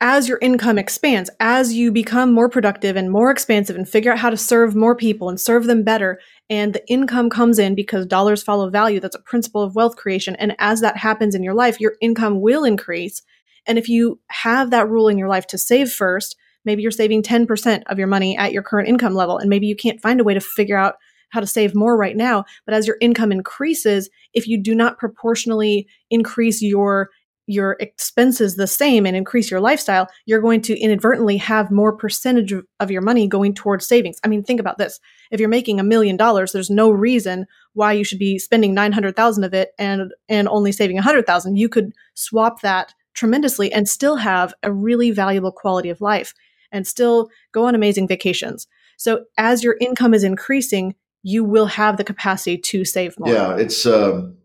as 0.02 0.28
your 0.28 0.38
income 0.42 0.78
expands, 0.78 1.30
as 1.40 1.74
you 1.74 1.92
become 1.92 2.34
more 2.34 2.50
productive 2.50 2.98
and 2.98 3.10
more 3.10 3.32
expansive 3.32 3.76
and 3.76 3.88
figure 3.88 4.12
out 4.12 4.20
how 4.20 4.30
to 4.30 4.38
serve 4.38 4.76
more 4.76 4.96
people 4.96 5.30
and 5.30 5.40
serve 5.40 5.66
them 5.66 5.84
better, 5.84 6.20
and 6.50 6.74
the 6.74 6.88
income 6.92 7.30
comes 7.30 7.58
in 7.58 7.74
because 7.74 8.06
dollars 8.06 8.44
follow 8.44 8.70
value, 8.70 9.00
that's 9.00 9.16
a 9.16 9.22
principle 9.22 9.64
of 9.64 9.74
wealth 9.74 9.96
creation. 9.96 10.36
And 10.36 10.56
as 10.60 10.82
that 10.82 10.98
happens 10.98 11.34
in 11.34 11.42
your 11.42 11.54
life, 11.54 11.80
your 11.80 11.96
income 12.02 12.42
will 12.42 12.66
increase. 12.66 13.22
And 13.68 13.78
if 13.78 13.90
you 13.90 14.20
have 14.28 14.72
that 14.72 14.90
rule 14.90 15.08
in 15.08 15.18
your 15.18 15.30
life 15.30 15.48
to 15.48 15.58
save 15.58 15.92
first, 15.92 16.36
maybe 16.66 16.82
you're 16.82 16.92
saving 16.92 17.24
10% 17.24 17.84
of 17.88 17.98
your 17.98 18.08
money 18.08 18.38
at 18.38 18.52
your 18.52 18.64
current 18.64 18.88
income 18.88 19.14
level, 19.14 19.38
and 19.38 19.50
maybe 19.50 19.68
you 19.68 19.76
can't 19.76 20.02
find 20.02 20.20
a 20.20 20.24
way 20.24 20.34
to 20.34 20.42
figure 20.42 20.78
out 20.78 20.96
how 21.30 21.40
to 21.40 21.48
save 21.48 21.74
more 21.74 21.98
right 21.98 22.18
now. 22.18 22.44
But 22.66 22.76
as 22.76 22.86
your 22.86 22.98
income 23.02 23.32
increases, 23.32 24.10
if 24.34 24.48
you 24.48 24.62
do 24.62 24.76
not 24.76 24.98
proportionally 24.98 25.88
increase 26.10 26.62
your 26.62 27.10
your 27.48 27.76
expenses 27.80 28.56
the 28.56 28.68
same 28.68 29.06
and 29.06 29.16
increase 29.16 29.52
your 29.52 29.60
lifestyle, 29.60 30.08
you're 30.26 30.42
going 30.42 30.62
to 30.62 30.78
inadvertently 30.80 31.38
have 31.38 31.72
more 31.72 31.96
percentage 31.96 32.54
of 32.80 32.92
your 32.92 33.02
money 33.02 33.28
going 33.28 33.54
towards 33.54 33.86
savings. 33.86 34.18
I 34.24 34.28
mean, 34.28 34.44
think 34.44 34.60
about 34.60 34.78
this. 34.78 35.00
If 35.32 35.40
you're 35.40 35.50
making 35.50 35.80
a 35.80 35.84
million 35.84 36.16
dollars, 36.16 36.52
there's 36.52 36.70
no 36.70 36.92
reason 36.92 37.48
why 37.74 37.94
you 37.94 38.04
should 38.04 38.20
be 38.20 38.40
spending 38.40 38.74
900,000 38.74 39.44
of 39.44 39.54
it 39.54 39.72
and 39.78 40.14
and 40.30 40.48
only 40.48 40.72
saving 40.72 40.96
100,000. 40.98 41.58
You 41.58 41.68
could 41.68 41.92
swap 42.14 42.62
that 42.62 42.94
tremendously 43.14 43.72
and 43.72 43.88
still 43.88 44.18
have 44.18 44.54
a 44.64 44.72
really 44.72 45.12
valuable 45.12 45.52
quality 45.52 45.90
of 45.90 46.02
life 46.02 46.34
and 46.72 46.88
still 46.88 47.30
go 47.52 47.66
on 47.66 47.76
amazing 47.76 48.08
vacations. 48.08 48.68
So 48.98 49.26
as 49.38 49.64
your 49.64 49.78
income 49.82 50.14
is 50.14 50.24
increasing, 50.24 50.96
you 51.24 51.44
will 51.44 51.66
have 51.66 51.98
the 51.98 52.04
capacity 52.04 52.58
to 52.58 52.86
save 52.86 53.20
more. 53.20 53.34
Yeah, 53.34 53.58
it's 53.58 53.86
um 53.86 54.38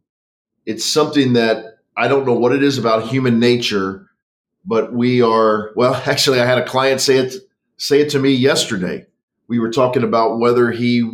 it's 0.66 0.84
something 0.84 1.34
that 1.34 1.76
I 1.96 2.08
don't 2.08 2.26
know 2.26 2.34
what 2.34 2.52
it 2.52 2.62
is 2.62 2.76
about 2.76 3.08
human 3.08 3.38
nature, 3.38 4.10
but 4.64 4.92
we 4.92 5.22
are, 5.22 5.70
well, 5.76 5.94
actually, 6.06 6.40
I 6.40 6.44
had 6.44 6.58
a 6.58 6.66
client 6.66 7.00
say 7.00 7.16
it, 7.16 7.34
say 7.76 8.00
it 8.00 8.10
to 8.10 8.18
me 8.18 8.30
yesterday. 8.32 9.06
We 9.48 9.58
were 9.58 9.70
talking 9.70 10.02
about 10.02 10.38
whether 10.38 10.72
he, 10.72 11.08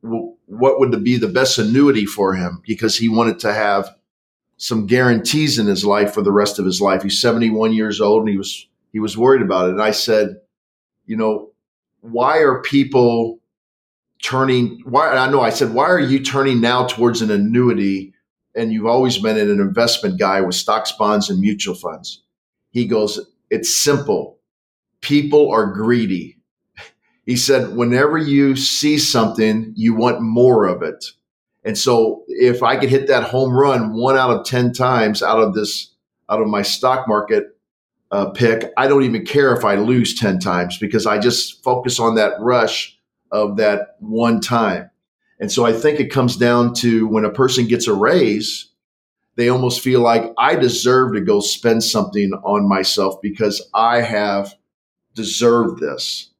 what 0.00 0.78
would 0.78 1.02
be 1.02 1.16
the 1.16 1.28
best 1.28 1.58
annuity 1.58 2.06
for 2.06 2.34
him 2.34 2.62
because 2.64 2.96
he 2.96 3.08
wanted 3.08 3.40
to 3.40 3.52
have 3.52 3.90
some 4.56 4.86
guarantees 4.86 5.58
in 5.58 5.66
his 5.66 5.84
life 5.84 6.14
for 6.14 6.22
the 6.22 6.32
rest 6.32 6.58
of 6.58 6.64
his 6.64 6.80
life. 6.80 7.02
He's 7.02 7.20
71 7.20 7.72
years 7.72 8.00
old 8.00 8.22
and 8.22 8.28
he 8.28 8.36
was 8.36 8.66
he 8.92 9.00
was 9.00 9.18
worried 9.18 9.42
about 9.42 9.68
it. 9.68 9.72
And 9.72 9.82
I 9.82 9.90
said, 9.90 10.36
you 11.06 11.16
know, 11.16 11.50
why 12.00 12.38
are 12.38 12.62
people 12.62 13.40
turning 14.22 14.80
why 14.84 15.08
I 15.08 15.30
know 15.30 15.40
I 15.40 15.50
said, 15.50 15.74
why 15.74 15.86
are 15.86 16.00
you 16.00 16.22
turning 16.22 16.60
now 16.60 16.86
towards 16.86 17.22
an 17.22 17.30
annuity 17.30 18.14
and 18.54 18.72
you've 18.72 18.86
always 18.86 19.18
been 19.18 19.36
an 19.36 19.60
investment 19.60 20.18
guy 20.18 20.40
with 20.40 20.54
stocks, 20.54 20.92
bonds, 20.92 21.28
and 21.28 21.40
mutual 21.40 21.74
funds? 21.74 22.22
He 22.70 22.86
goes, 22.86 23.20
it's 23.50 23.74
simple. 23.74 24.38
People 25.00 25.50
are 25.50 25.66
greedy. 25.66 26.38
He 27.26 27.36
said, 27.36 27.74
whenever 27.74 28.18
you 28.18 28.54
see 28.54 28.98
something, 28.98 29.72
you 29.74 29.94
want 29.94 30.20
more 30.20 30.66
of 30.66 30.82
it. 30.82 31.02
And 31.64 31.78
so 31.78 32.24
if 32.28 32.62
I 32.62 32.76
could 32.76 32.90
hit 32.90 33.06
that 33.08 33.24
home 33.24 33.52
run 33.52 33.94
one 33.94 34.16
out 34.16 34.30
of 34.30 34.44
10 34.44 34.72
times 34.72 35.22
out 35.22 35.40
of 35.40 35.54
this, 35.54 35.92
out 36.28 36.40
of 36.40 36.48
my 36.48 36.62
stock 36.62 37.08
market 37.08 37.56
uh, 38.10 38.30
pick, 38.30 38.72
I 38.76 38.86
don't 38.86 39.04
even 39.04 39.24
care 39.24 39.54
if 39.54 39.64
I 39.64 39.76
lose 39.76 40.14
10 40.14 40.38
times 40.40 40.78
because 40.78 41.06
I 41.06 41.18
just 41.18 41.62
focus 41.64 41.98
on 41.98 42.16
that 42.16 42.34
rush 42.40 42.98
of 43.32 43.56
that 43.56 43.96
one 44.00 44.40
time. 44.40 44.90
And 45.40 45.50
so 45.50 45.66
I 45.66 45.72
think 45.72 45.98
it 45.98 46.12
comes 46.12 46.36
down 46.36 46.74
to 46.74 47.06
when 47.08 47.24
a 47.24 47.30
person 47.30 47.66
gets 47.66 47.88
a 47.88 47.94
raise, 47.94 48.70
they 49.36 49.48
almost 49.48 49.80
feel 49.80 50.00
like 50.00 50.32
I 50.38 50.54
deserve 50.54 51.14
to 51.14 51.20
go 51.20 51.40
spend 51.40 51.82
something 51.82 52.32
on 52.44 52.68
myself 52.68 53.20
because 53.20 53.60
I 53.74 54.00
have 54.00 54.54
deserved 55.14 55.80
this. 55.80 56.30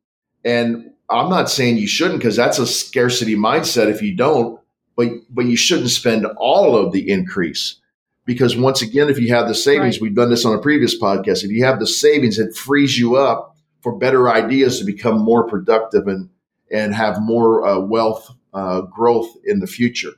And 0.45 0.93
I'm 1.11 1.29
not 1.29 1.51
saying 1.51 1.79
you 1.79 1.87
shouldn't 1.87 2.21
because 2.21 2.37
that's 2.37 2.59
a 2.59 2.67
scarcity 2.67 3.35
mindset 3.35 3.89
if 3.89 4.01
you 4.01 4.15
don't, 4.15 4.61
but 4.97 5.09
but 5.31 5.47
you 5.47 5.57
shouldn't 5.57 5.91
spend 5.91 6.27
all 6.37 6.77
of 6.77 6.93
the 6.93 7.11
increase. 7.11 7.81
Because 8.27 8.57
once 8.57 8.81
again, 8.81 9.11
if 9.11 9.19
you 9.19 9.35
have 9.35 9.49
the 9.49 9.55
savings, 9.55 9.97
right. 9.97 10.03
we've 10.03 10.15
done 10.15 10.31
this 10.31 10.47
on 10.47 10.55
a 10.55 10.63
previous 10.63 10.99
podcast, 10.99 11.45
if 11.45 11.51
you 11.51 11.65
have 11.65 11.79
the 11.79 11.87
savings, 11.87 12.39
it 12.39 12.57
frees 12.57 12.99
you 12.99 13.17
up 13.17 13.55
for 13.83 13.99
better 13.99 14.31
ideas 14.31 14.79
to 14.79 14.85
become 14.85 15.19
more 15.21 15.47
productive 15.47 16.07
and 16.07 16.31
and 16.71 16.95
have 16.95 17.21
more 17.21 17.67
uh, 17.67 17.79
wealth 17.79 18.35
uh, 18.55 18.81
growth 18.83 19.29
in 19.45 19.61
the 19.61 19.67
future. 19.67 20.13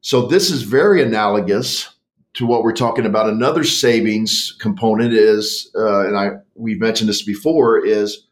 So 0.00 0.26
this 0.26 0.50
is 0.50 0.62
very 0.62 1.02
analogous 1.02 1.94
to 2.34 2.46
what 2.46 2.64
we're 2.64 2.72
talking 2.72 3.06
about. 3.06 3.28
Another 3.28 3.64
savings 3.64 4.56
component 4.60 5.14
is, 5.14 5.70
uh, 5.76 6.06
and 6.06 6.18
I 6.18 6.30
we've 6.54 6.80
mentioned 6.80 7.08
this 7.08 7.22
before, 7.22 7.78
is 7.78 8.26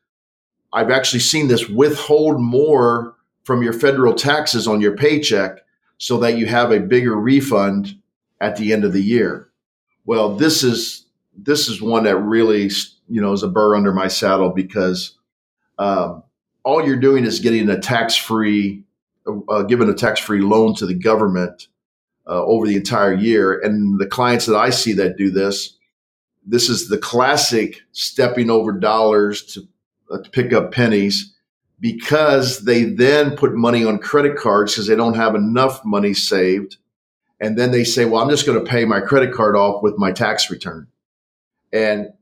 I've 0.72 0.90
actually 0.90 1.20
seen 1.20 1.48
this 1.48 1.68
withhold 1.68 2.40
more 2.40 3.14
from 3.44 3.62
your 3.62 3.72
federal 3.72 4.14
taxes 4.14 4.66
on 4.66 4.80
your 4.80 4.96
paycheck 4.96 5.64
so 5.98 6.18
that 6.18 6.36
you 6.36 6.46
have 6.46 6.72
a 6.72 6.80
bigger 6.80 7.14
refund 7.14 7.96
at 8.40 8.56
the 8.56 8.72
end 8.72 8.84
of 8.84 8.92
the 8.92 9.02
year. 9.02 9.48
Well, 10.04 10.34
this 10.34 10.62
is 10.62 11.06
this 11.36 11.68
is 11.68 11.80
one 11.80 12.04
that 12.04 12.16
really 12.16 12.70
you 13.08 13.20
know 13.20 13.32
is 13.32 13.42
a 13.42 13.48
burr 13.48 13.76
under 13.76 13.92
my 13.92 14.08
saddle 14.08 14.50
because 14.50 15.16
um, 15.78 16.22
all 16.64 16.86
you're 16.86 16.96
doing 16.96 17.24
is 17.24 17.40
getting 17.40 17.68
a 17.68 17.78
tax 17.78 18.16
free, 18.16 18.84
uh, 19.48 19.62
given 19.62 19.88
a 19.88 19.94
tax 19.94 20.20
free 20.20 20.40
loan 20.40 20.74
to 20.76 20.86
the 20.86 20.94
government 20.94 21.68
uh, 22.26 22.44
over 22.44 22.66
the 22.66 22.76
entire 22.76 23.14
year. 23.14 23.58
And 23.60 23.98
the 23.98 24.06
clients 24.06 24.46
that 24.46 24.56
I 24.56 24.70
see 24.70 24.92
that 24.94 25.16
do 25.16 25.30
this, 25.30 25.76
this 26.46 26.68
is 26.68 26.88
the 26.88 26.98
classic 26.98 27.80
stepping 27.92 28.50
over 28.50 28.72
dollars 28.72 29.44
to 29.54 29.68
uh, 30.10 30.18
to 30.18 30.30
pick 30.30 30.52
up 30.52 30.72
pennies 30.72 31.31
because 31.82 32.60
they 32.64 32.84
then 32.84 33.36
put 33.36 33.54
money 33.54 33.84
on 33.84 33.98
credit 33.98 34.36
cards 34.36 34.72
because 34.72 34.86
they 34.86 34.94
don't 34.94 35.16
have 35.16 35.34
enough 35.34 35.84
money 35.84 36.14
saved. 36.14 36.76
And 37.40 37.58
then 37.58 37.72
they 37.72 37.82
say, 37.82 38.04
well, 38.04 38.22
I'm 38.22 38.30
just 38.30 38.46
going 38.46 38.64
to 38.64 38.70
pay 38.70 38.84
my 38.84 39.00
credit 39.00 39.34
card 39.34 39.56
off 39.56 39.82
with 39.82 39.98
my 39.98 40.12
tax 40.12 40.48
return. 40.48 40.86
And 41.72 42.12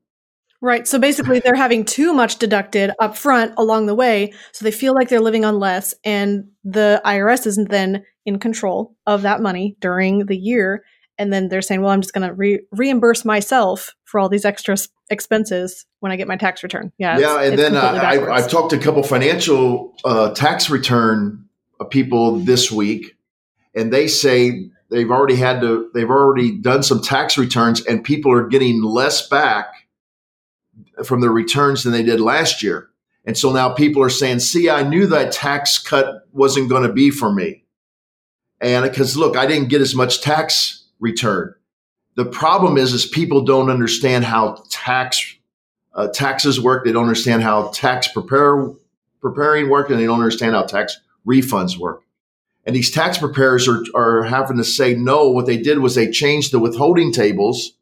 Right. 0.62 0.86
So 0.86 0.98
basically, 0.98 1.40
they're 1.40 1.54
having 1.54 1.86
too 1.86 2.12
much 2.12 2.36
deducted 2.36 2.90
up 2.98 3.16
front 3.16 3.54
along 3.56 3.86
the 3.86 3.94
way. 3.94 4.34
So 4.52 4.62
they 4.64 4.70
feel 4.70 4.94
like 4.94 5.08
they're 5.08 5.20
living 5.20 5.44
on 5.44 5.58
less. 5.58 5.94
And 6.04 6.50
the 6.64 7.00
IRS 7.04 7.46
isn't 7.46 7.70
then 7.70 8.04
in 8.26 8.38
control 8.38 8.94
of 9.06 9.22
that 9.22 9.40
money 9.40 9.76
during 9.80 10.26
the 10.26 10.36
year 10.36 10.84
and 11.20 11.30
then 11.30 11.48
they're 11.48 11.62
saying, 11.62 11.82
"Well, 11.82 11.92
I'm 11.92 12.00
just 12.00 12.14
going 12.14 12.26
to 12.26 12.34
re- 12.34 12.62
reimburse 12.72 13.26
myself 13.26 13.94
for 14.04 14.18
all 14.18 14.30
these 14.30 14.46
extra 14.46 14.76
expenses 15.10 15.84
when 16.00 16.10
I 16.10 16.16
get 16.16 16.26
my 16.26 16.36
tax 16.36 16.62
return." 16.62 16.92
Yeah, 16.98 17.18
yeah, 17.18 17.42
and 17.42 17.58
then 17.58 17.76
uh, 17.76 18.00
I, 18.02 18.40
have 18.40 18.50
talked 18.50 18.70
to 18.70 18.76
a 18.76 18.80
couple 18.80 19.02
financial 19.02 19.94
uh, 20.04 20.30
tax 20.30 20.70
return 20.70 21.44
uh, 21.78 21.84
people 21.84 22.38
this 22.38 22.72
week, 22.72 23.16
and 23.74 23.92
they 23.92 24.08
say 24.08 24.70
they've 24.90 25.10
already 25.10 25.36
had 25.36 25.60
to, 25.60 25.90
they've 25.92 26.08
already 26.08 26.56
done 26.58 26.82
some 26.82 27.02
tax 27.02 27.36
returns, 27.36 27.84
and 27.84 28.02
people 28.02 28.32
are 28.32 28.48
getting 28.48 28.82
less 28.82 29.28
back 29.28 29.66
from 31.04 31.20
their 31.20 31.30
returns 31.30 31.82
than 31.82 31.92
they 31.92 32.02
did 32.02 32.20
last 32.20 32.62
year. 32.62 32.88
And 33.26 33.36
so 33.36 33.52
now 33.52 33.68
people 33.74 34.02
are 34.02 34.10
saying, 34.10 34.38
"See, 34.38 34.70
I 34.70 34.82
knew 34.82 35.06
that 35.08 35.32
tax 35.32 35.76
cut 35.76 36.26
wasn't 36.32 36.70
going 36.70 36.84
to 36.84 36.92
be 36.92 37.10
for 37.10 37.30
me." 37.30 37.64
And 38.62 38.90
because 38.90 39.18
look, 39.18 39.36
I 39.36 39.44
didn't 39.44 39.68
get 39.68 39.82
as 39.82 39.94
much 39.94 40.22
tax 40.22 40.79
return. 41.00 41.54
The 42.16 42.26
problem 42.26 42.76
is, 42.76 42.92
is 42.92 43.06
people 43.06 43.42
don't 43.42 43.70
understand 43.70 44.24
how 44.24 44.62
tax 44.68 45.36
uh, 45.94 46.08
taxes 46.08 46.60
work. 46.60 46.84
They 46.84 46.92
don't 46.92 47.04
understand 47.04 47.42
how 47.42 47.68
tax 47.68 48.08
prepare, 48.08 48.70
preparing 49.20 49.68
work, 49.68 49.90
and 49.90 49.98
they 49.98 50.04
don't 50.04 50.20
understand 50.20 50.54
how 50.54 50.62
tax 50.62 50.98
refunds 51.26 51.76
work. 51.76 52.02
And 52.64 52.76
these 52.76 52.90
tax 52.90 53.18
preparers 53.18 53.66
are, 53.68 53.82
are 53.94 54.22
having 54.22 54.58
to 54.58 54.64
say 54.64 54.94
no. 54.94 55.28
What 55.30 55.46
they 55.46 55.56
did 55.56 55.78
was 55.78 55.94
they 55.94 56.10
changed 56.10 56.52
the 56.52 56.58
withholding 56.58 57.12
tables 57.12 57.72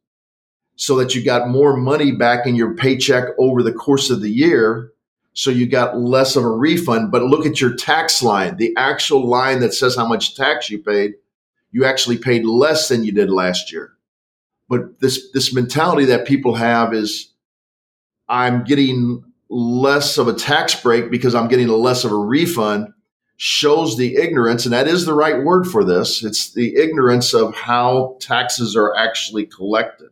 so 0.76 0.96
that 0.96 1.14
you 1.14 1.24
got 1.24 1.48
more 1.48 1.76
money 1.76 2.12
back 2.12 2.46
in 2.46 2.54
your 2.54 2.74
paycheck 2.74 3.24
over 3.38 3.62
the 3.62 3.72
course 3.72 4.10
of 4.10 4.20
the 4.20 4.30
year. 4.30 4.92
So 5.32 5.50
you 5.50 5.66
got 5.66 5.98
less 5.98 6.36
of 6.36 6.44
a 6.44 6.50
refund. 6.50 7.10
But 7.10 7.24
look 7.24 7.44
at 7.44 7.60
your 7.60 7.74
tax 7.74 8.22
line, 8.22 8.56
the 8.56 8.72
actual 8.76 9.26
line 9.26 9.60
that 9.60 9.74
says 9.74 9.96
how 9.96 10.06
much 10.06 10.36
tax 10.36 10.70
you 10.70 10.78
paid 10.78 11.14
you 11.70 11.84
actually 11.84 12.18
paid 12.18 12.44
less 12.44 12.88
than 12.88 13.04
you 13.04 13.12
did 13.12 13.30
last 13.30 13.72
year. 13.72 13.92
But 14.68 15.00
this, 15.00 15.30
this 15.32 15.54
mentality 15.54 16.06
that 16.06 16.26
people 16.26 16.54
have 16.54 16.92
is 16.92 17.32
I'm 18.28 18.64
getting 18.64 19.24
less 19.48 20.18
of 20.18 20.28
a 20.28 20.34
tax 20.34 20.80
break 20.80 21.10
because 21.10 21.34
I'm 21.34 21.48
getting 21.48 21.68
less 21.68 22.04
of 22.04 22.12
a 22.12 22.16
refund 22.16 22.92
shows 23.36 23.96
the 23.96 24.16
ignorance. 24.16 24.66
And 24.66 24.72
that 24.72 24.88
is 24.88 25.06
the 25.06 25.14
right 25.14 25.42
word 25.42 25.66
for 25.66 25.84
this. 25.84 26.24
It's 26.24 26.52
the 26.52 26.76
ignorance 26.76 27.32
of 27.32 27.54
how 27.54 28.16
taxes 28.20 28.76
are 28.76 28.94
actually 28.96 29.46
collected. 29.46 30.10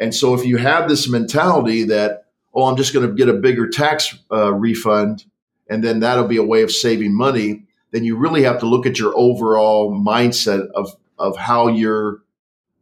And 0.00 0.14
so 0.14 0.34
if 0.34 0.44
you 0.44 0.56
have 0.56 0.88
this 0.88 1.08
mentality 1.08 1.84
that, 1.84 2.24
oh, 2.54 2.64
I'm 2.64 2.76
just 2.76 2.94
going 2.94 3.06
to 3.06 3.14
get 3.14 3.28
a 3.28 3.34
bigger 3.34 3.68
tax 3.68 4.16
uh, 4.32 4.52
refund 4.52 5.24
and 5.68 5.84
then 5.84 6.00
that'll 6.00 6.26
be 6.26 6.38
a 6.38 6.42
way 6.42 6.62
of 6.62 6.72
saving 6.72 7.14
money, 7.14 7.64
then 7.92 8.04
you 8.04 8.16
really 8.16 8.42
have 8.42 8.58
to 8.60 8.66
look 8.66 8.86
at 8.86 8.98
your 8.98 9.12
overall 9.16 9.92
mindset 9.92 10.68
of 10.74 10.94
of 11.18 11.36
how 11.36 11.68
you're 11.68 12.22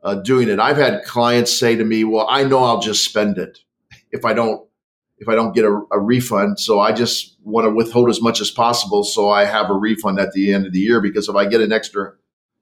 uh, 0.03 0.15
doing 0.15 0.49
it. 0.49 0.59
I've 0.59 0.77
had 0.79 1.05
clients 1.05 1.57
say 1.57 1.77
to 1.77 1.85
me, 1.85 2.05
"Well, 2.05 2.27
I 2.31 2.45
know 2.45 2.65
I'll 2.65 2.81
just 2.81 3.05
spend 3.05 3.37
it 3.37 3.59
if 4.11 4.25
I 4.25 4.33
don't 4.33 4.67
if 5.19 5.29
I 5.29 5.35
don't 5.35 5.55
get 5.55 5.67
a, 5.67 5.81
a 5.93 6.01
refund. 6.01 6.59
So 6.59 6.81
I 6.81 6.93
just 6.93 7.37
want 7.43 7.67
to 7.67 7.71
withhold 7.71 8.09
as 8.09 8.23
much 8.23 8.41
as 8.41 8.51
possible 8.51 9.05
so 9.05 9.29
I 9.29 9.45
have 9.45 9.69
a 9.69 9.75
refund 9.75 10.19
at 10.19 10.33
the 10.33 10.55
end 10.55 10.65
of 10.65 10.73
the 10.73 10.79
year 10.79 11.03
because 11.03 11.29
if 11.29 11.37
I 11.37 11.45
get 11.45 11.61
an 11.61 11.73
extra, 11.73 12.15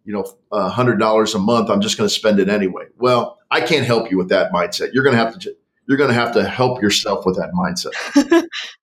you 0.04 0.12
know, 0.12 0.24
hundred 0.68 0.98
dollars 0.98 1.34
a 1.36 1.38
month, 1.38 1.70
I'm 1.70 1.80
just 1.80 1.96
going 1.96 2.08
to 2.08 2.14
spend 2.14 2.40
it 2.40 2.48
anyway." 2.48 2.86
Well, 2.96 3.38
I 3.50 3.60
can't 3.60 3.86
help 3.86 4.10
you 4.10 4.18
with 4.18 4.30
that 4.30 4.52
mindset. 4.52 4.92
You're 4.92 5.04
going 5.04 5.16
to 5.16 5.22
have 5.22 5.38
to 5.38 5.56
you're 5.86 5.98
going 5.98 6.10
to 6.10 6.14
have 6.14 6.32
to 6.34 6.44
help 6.44 6.82
yourself 6.82 7.24
with 7.24 7.36
that 7.36 7.52
mindset. 7.52 8.44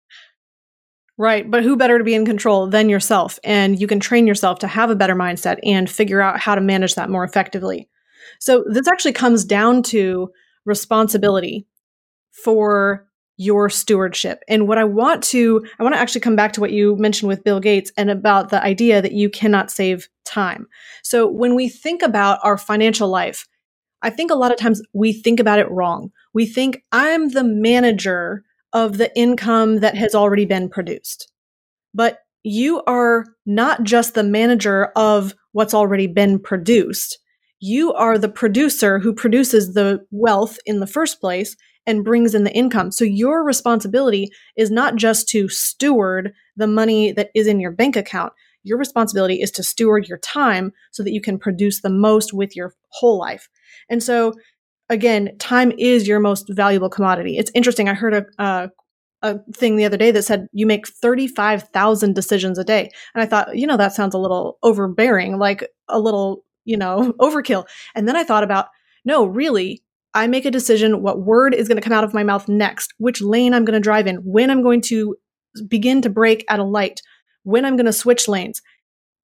Right. 1.20 1.50
But 1.50 1.64
who 1.64 1.76
better 1.76 1.98
to 1.98 2.04
be 2.04 2.14
in 2.14 2.24
control 2.24 2.68
than 2.68 2.88
yourself? 2.88 3.40
And 3.42 3.78
you 3.78 3.88
can 3.88 3.98
train 3.98 4.28
yourself 4.28 4.60
to 4.60 4.68
have 4.68 4.88
a 4.88 4.96
better 4.96 5.16
mindset 5.16 5.58
and 5.64 5.90
figure 5.90 6.20
out 6.20 6.38
how 6.38 6.54
to 6.54 6.60
manage 6.60 6.94
that 6.94 7.10
more 7.10 7.24
effectively. 7.24 7.88
So 8.38 8.64
this 8.68 8.86
actually 8.86 9.14
comes 9.14 9.44
down 9.44 9.82
to 9.84 10.30
responsibility 10.64 11.66
for 12.44 13.08
your 13.36 13.68
stewardship. 13.68 14.42
And 14.48 14.68
what 14.68 14.78
I 14.78 14.84
want 14.84 15.24
to, 15.24 15.64
I 15.78 15.82
want 15.82 15.94
to 15.94 16.00
actually 16.00 16.20
come 16.20 16.36
back 16.36 16.52
to 16.52 16.60
what 16.60 16.72
you 16.72 16.96
mentioned 16.96 17.28
with 17.28 17.44
Bill 17.44 17.60
Gates 17.60 17.90
and 17.96 18.10
about 18.10 18.50
the 18.50 18.62
idea 18.62 19.02
that 19.02 19.12
you 19.12 19.28
cannot 19.28 19.70
save 19.72 20.08
time. 20.24 20.68
So 21.02 21.28
when 21.28 21.56
we 21.56 21.68
think 21.68 22.02
about 22.02 22.38
our 22.44 22.56
financial 22.58 23.08
life, 23.08 23.46
I 24.02 24.10
think 24.10 24.30
a 24.30 24.36
lot 24.36 24.52
of 24.52 24.58
times 24.58 24.82
we 24.92 25.12
think 25.12 25.40
about 25.40 25.58
it 25.58 25.70
wrong. 25.70 26.12
We 26.32 26.46
think 26.46 26.84
I'm 26.92 27.30
the 27.30 27.44
manager 27.44 28.44
of 28.72 28.98
the 28.98 29.16
income 29.16 29.78
that 29.78 29.96
has 29.96 30.14
already 30.14 30.44
been 30.44 30.68
produced. 30.68 31.30
But 31.94 32.18
you 32.42 32.82
are 32.86 33.24
not 33.46 33.82
just 33.82 34.14
the 34.14 34.22
manager 34.22 34.86
of 34.96 35.34
what's 35.52 35.74
already 35.74 36.06
been 36.06 36.38
produced. 36.38 37.18
You 37.60 37.92
are 37.94 38.18
the 38.18 38.28
producer 38.28 38.98
who 38.98 39.12
produces 39.12 39.74
the 39.74 40.00
wealth 40.10 40.58
in 40.64 40.80
the 40.80 40.86
first 40.86 41.20
place 41.20 41.56
and 41.86 42.04
brings 42.04 42.34
in 42.34 42.44
the 42.44 42.54
income. 42.54 42.92
So 42.92 43.04
your 43.04 43.42
responsibility 43.42 44.28
is 44.56 44.70
not 44.70 44.96
just 44.96 45.28
to 45.30 45.48
steward 45.48 46.32
the 46.56 46.66
money 46.66 47.12
that 47.12 47.30
is 47.34 47.46
in 47.46 47.60
your 47.60 47.72
bank 47.72 47.96
account. 47.96 48.32
Your 48.62 48.78
responsibility 48.78 49.40
is 49.40 49.50
to 49.52 49.62
steward 49.62 50.06
your 50.06 50.18
time 50.18 50.72
so 50.90 51.02
that 51.02 51.12
you 51.12 51.20
can 51.20 51.38
produce 51.38 51.80
the 51.80 51.90
most 51.90 52.34
with 52.34 52.54
your 52.54 52.74
whole 52.90 53.18
life. 53.18 53.48
And 53.88 54.02
so, 54.02 54.34
again, 54.88 55.36
time 55.38 55.72
is 55.78 56.08
your 56.08 56.20
most 56.20 56.48
valuable 56.48 56.88
commodity. 56.88 57.36
It's 57.36 57.50
interesting. 57.54 57.88
I 57.88 57.94
heard 57.94 58.14
a, 58.14 58.26
a, 58.38 58.70
a 59.22 59.38
thing 59.52 59.76
the 59.76 59.84
other 59.84 59.96
day 59.96 60.10
that 60.10 60.22
said 60.22 60.48
you 60.52 60.66
make 60.66 60.88
35,000 60.88 62.14
decisions 62.14 62.58
a 62.58 62.64
day. 62.64 62.90
And 63.14 63.22
I 63.22 63.26
thought, 63.26 63.56
you 63.56 63.66
know, 63.66 63.76
that 63.76 63.94
sounds 63.94 64.14
a 64.14 64.18
little 64.18 64.58
overbearing, 64.62 65.38
like 65.38 65.68
a 65.88 65.98
little, 65.98 66.44
you 66.64 66.76
know, 66.76 67.12
overkill. 67.20 67.66
And 67.94 68.08
then 68.08 68.16
I 68.16 68.24
thought 68.24 68.44
about, 68.44 68.66
no, 69.04 69.26
really, 69.26 69.82
I 70.14 70.26
make 70.26 70.44
a 70.44 70.50
decision 70.50 71.02
what 71.02 71.22
word 71.22 71.54
is 71.54 71.68
going 71.68 71.76
to 71.76 71.86
come 71.86 71.96
out 71.96 72.04
of 72.04 72.14
my 72.14 72.24
mouth 72.24 72.48
next, 72.48 72.94
which 72.98 73.20
lane 73.20 73.54
I'm 73.54 73.64
going 73.64 73.74
to 73.74 73.80
drive 73.80 74.06
in, 74.06 74.16
when 74.16 74.50
I'm 74.50 74.62
going 74.62 74.80
to 74.82 75.16
begin 75.66 76.02
to 76.02 76.10
brake 76.10 76.44
at 76.48 76.58
a 76.58 76.64
light, 76.64 77.00
when 77.42 77.64
I'm 77.64 77.76
going 77.76 77.86
to 77.86 77.92
switch 77.92 78.28
lanes. 78.28 78.62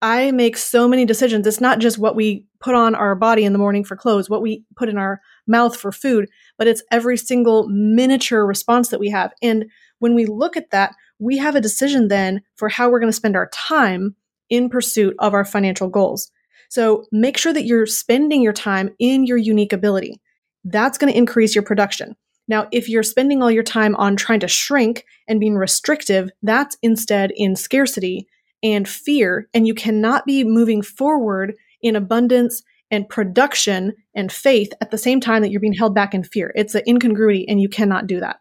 I 0.03 0.33
make 0.33 0.59
so 0.59 0.87
many 0.87 1.07
decisions. 1.07 1.47
It's 1.47 1.63
not 1.63 1.79
just 1.79 1.99
what 1.99 2.15
we 2.15 2.47
put 2.61 2.75
on 2.75 2.95
our 2.95 3.15
body 3.15 3.45
in 3.45 3.55
the 3.55 3.59
morning 3.59 3.85
for 3.85 3.97
clothes, 3.97 4.29
what 4.29 4.43
we 4.43 4.65
put 4.77 4.91
in 4.91 4.99
our 4.99 5.21
mouth 5.47 5.77
for 5.77 5.93
food, 5.93 6.29
but 6.59 6.67
it's 6.67 6.83
every 6.91 7.17
single 7.17 7.69
miniature 7.69 8.47
response 8.47 8.89
that 8.89 9.01
we 9.01 9.11
have. 9.11 9.33
And 9.43 9.67
when 9.99 10.15
we 10.15 10.27
look 10.27 10.57
at 10.57 10.71
that, 10.71 10.95
we 11.19 11.39
have 11.39 11.55
a 11.55 11.61
decision 11.61 12.09
then 12.09 12.43
for 12.57 12.69
how 12.69 12.91
we're 12.91 13.01
going 13.01 13.13
to 13.13 13.17
spend 13.17 13.37
our 13.37 13.49
time 13.51 14.15
in 14.51 14.69
pursuit 14.69 15.15
of 15.19 15.35
our 15.35 15.45
financial 15.45 15.89
goals. 15.89 16.31
So 16.69 17.05
make 17.13 17.39
sure 17.39 17.53
that 17.53 17.65
you're 17.65 17.87
spending 17.87 18.43
your 18.43 18.53
time 18.53 18.91
in 18.99 19.27
your 19.27 19.37
unique 19.37 19.73
ability. 19.73 20.21
That's 20.65 20.99
going 20.99 21.13
to 21.13 21.19
increase 21.19 21.55
your 21.55 21.65
production. 21.65 22.17
Now, 22.47 22.69
if 22.73 22.89
you're 22.89 23.03
spending 23.03 23.43
all 23.43 23.51
your 23.51 23.63
time 23.63 23.97
on 23.97 24.17
trying 24.17 24.41
to 24.41 24.49
shrink 24.49 25.05
and 25.29 25.41
being 25.41 25.55
restrictive, 25.55 26.31
that's 26.43 26.77
instead 26.83 27.33
in 27.37 27.57
scarcity 27.57 28.27
and 28.63 28.89
fear, 28.89 29.49
and 29.55 29.67
you 29.67 29.75
cannot 29.75 30.27
be 30.27 30.43
moving 30.45 30.83
forward 30.83 31.55
in 31.81 31.97
abundance 31.97 32.63
and 32.91 33.09
production 33.09 33.95
and 34.15 34.31
faith 34.31 34.73
at 34.81 34.91
the 34.91 34.99
same 34.99 35.21
time 35.21 35.43
that 35.43 35.51
you're 35.51 35.61
being 35.61 35.73
held 35.73 35.95
back 35.95 36.15
in 36.15 36.23
fear. 36.23 36.53
It's 36.55 36.75
an 36.75 36.83
incongruity, 36.87 37.49
and 37.49 37.61
you 37.61 37.69
cannot 37.69 38.07
do 38.07 38.21
that. 38.21 38.37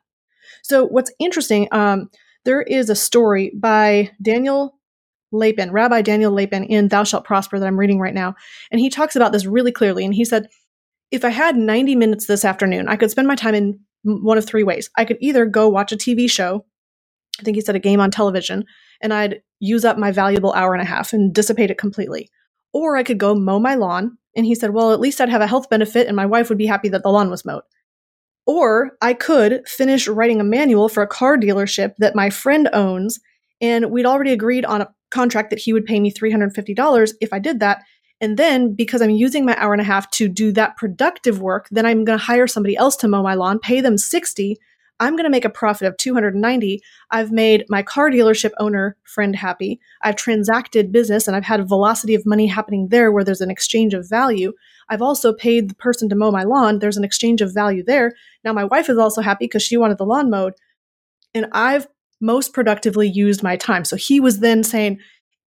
So, 0.63 0.85
what's 0.85 1.11
interesting, 1.19 1.67
um, 1.71 2.09
there 2.45 2.61
is 2.61 2.89
a 2.89 2.95
story 2.95 3.51
by 3.55 4.11
Daniel 4.21 4.77
Lapin, 5.31 5.71
Rabbi 5.71 6.01
Daniel 6.01 6.31
Lapin 6.31 6.63
in 6.63 6.87
Thou 6.87 7.03
Shalt 7.03 7.25
Prosper 7.25 7.59
that 7.59 7.65
I'm 7.65 7.79
reading 7.79 7.99
right 7.99 8.13
now. 8.13 8.35
And 8.71 8.79
he 8.79 8.89
talks 8.89 9.15
about 9.15 9.31
this 9.31 9.45
really 9.45 9.71
clearly. 9.71 10.05
And 10.05 10.13
he 10.13 10.25
said, 10.25 10.47
if 11.11 11.25
I 11.25 11.29
had 11.29 11.55
90 11.55 11.95
minutes 11.95 12.27
this 12.27 12.45
afternoon, 12.45 12.87
I 12.87 12.95
could 12.95 13.11
spend 13.11 13.27
my 13.27 13.35
time 13.35 13.55
in 13.55 13.79
one 14.03 14.37
of 14.37 14.45
three 14.45 14.63
ways. 14.63 14.89
I 14.97 15.05
could 15.05 15.17
either 15.21 15.45
go 15.45 15.69
watch 15.69 15.91
a 15.91 15.97
TV 15.97 16.29
show, 16.29 16.65
I 17.39 17.43
think 17.43 17.55
he 17.55 17.61
said 17.61 17.75
a 17.75 17.79
game 17.79 17.99
on 17.99 18.11
television, 18.11 18.65
and 19.01 19.13
I'd 19.13 19.41
use 19.59 19.85
up 19.85 19.97
my 19.97 20.11
valuable 20.11 20.53
hour 20.53 20.73
and 20.73 20.81
a 20.81 20.85
half 20.85 21.13
and 21.13 21.33
dissipate 21.33 21.71
it 21.71 21.77
completely. 21.77 22.29
Or 22.73 22.95
I 22.95 23.03
could 23.03 23.17
go 23.17 23.35
mow 23.35 23.59
my 23.59 23.75
lawn, 23.75 24.17
and 24.35 24.45
he 24.45 24.55
said, 24.55 24.71
well, 24.71 24.91
at 24.91 24.99
least 24.99 25.21
I'd 25.21 25.29
have 25.29 25.41
a 25.41 25.47
health 25.47 25.69
benefit 25.69 26.07
and 26.07 26.15
my 26.15 26.25
wife 26.25 26.49
would 26.49 26.57
be 26.57 26.65
happy 26.65 26.89
that 26.89 27.03
the 27.03 27.09
lawn 27.09 27.29
was 27.29 27.45
mowed. 27.45 27.63
Or 28.45 28.91
I 29.01 29.13
could 29.13 29.67
finish 29.67 30.07
writing 30.07 30.41
a 30.41 30.45
manual 30.45 30.89
for 30.89 31.01
a 31.03 31.07
car 31.07 31.37
dealership 31.37 31.93
that 31.99 32.15
my 32.15 32.29
friend 32.29 32.69
owns, 32.73 33.19
and 33.61 33.89
we'd 33.89 34.05
already 34.05 34.33
agreed 34.33 34.65
on 34.65 34.81
a 34.81 34.93
contract 35.11 35.49
that 35.51 35.59
he 35.59 35.71
would 35.71 35.85
pay 35.85 35.99
me 35.99 36.11
$350 36.11 37.13
if 37.21 37.31
I 37.31 37.39
did 37.39 37.59
that. 37.61 37.83
And 38.19 38.37
then 38.37 38.73
because 38.73 39.01
I'm 39.01 39.11
using 39.11 39.45
my 39.45 39.55
hour 39.57 39.73
and 39.73 39.81
a 39.81 39.85
half 39.85 40.09
to 40.11 40.27
do 40.27 40.51
that 40.53 40.75
productive 40.75 41.41
work, 41.41 41.67
then 41.71 41.85
I'm 41.85 42.03
going 42.03 42.17
to 42.17 42.25
hire 42.25 42.47
somebody 42.47 42.75
else 42.75 42.95
to 42.97 43.07
mow 43.07 43.23
my 43.23 43.33
lawn, 43.33 43.59
pay 43.59 43.79
them 43.79 43.97
60. 43.97 44.57
I'm 44.99 45.15
going 45.15 45.25
to 45.25 45.29
make 45.29 45.45
a 45.45 45.49
profit 45.49 45.87
of 45.87 45.97
290. 45.97 46.81
I've 47.11 47.31
made 47.31 47.65
my 47.67 47.81
car 47.81 48.09
dealership 48.09 48.51
owner 48.59 48.95
friend 49.03 49.35
happy. 49.35 49.79
I've 50.01 50.15
transacted 50.15 50.91
business 50.91 51.27
and 51.27 51.35
I've 51.35 51.43
had 51.43 51.67
velocity 51.67 52.15
of 52.15 52.25
money 52.25 52.47
happening 52.47 52.87
there 52.89 53.11
where 53.11 53.23
there's 53.23 53.41
an 53.41 53.51
exchange 53.51 53.93
of 53.93 54.07
value. 54.07 54.53
I've 54.89 55.01
also 55.01 55.33
paid 55.33 55.69
the 55.69 55.75
person 55.75 56.09
to 56.09 56.15
mow 56.15 56.31
my 56.31 56.43
lawn. 56.43 56.79
There's 56.79 56.97
an 56.97 57.03
exchange 57.03 57.41
of 57.41 57.53
value 57.53 57.83
there. 57.83 58.13
Now 58.43 58.53
my 58.53 58.63
wife 58.63 58.89
is 58.89 58.97
also 58.97 59.21
happy 59.21 59.45
because 59.45 59.63
she 59.63 59.77
wanted 59.77 59.97
the 59.97 60.05
lawn 60.05 60.29
mowed. 60.29 60.53
And 61.33 61.47
I've 61.51 61.87
most 62.21 62.53
productively 62.53 63.09
used 63.09 63.43
my 63.43 63.57
time. 63.57 63.85
So 63.85 63.95
he 63.95 64.19
was 64.19 64.39
then 64.39 64.63
saying, 64.63 64.99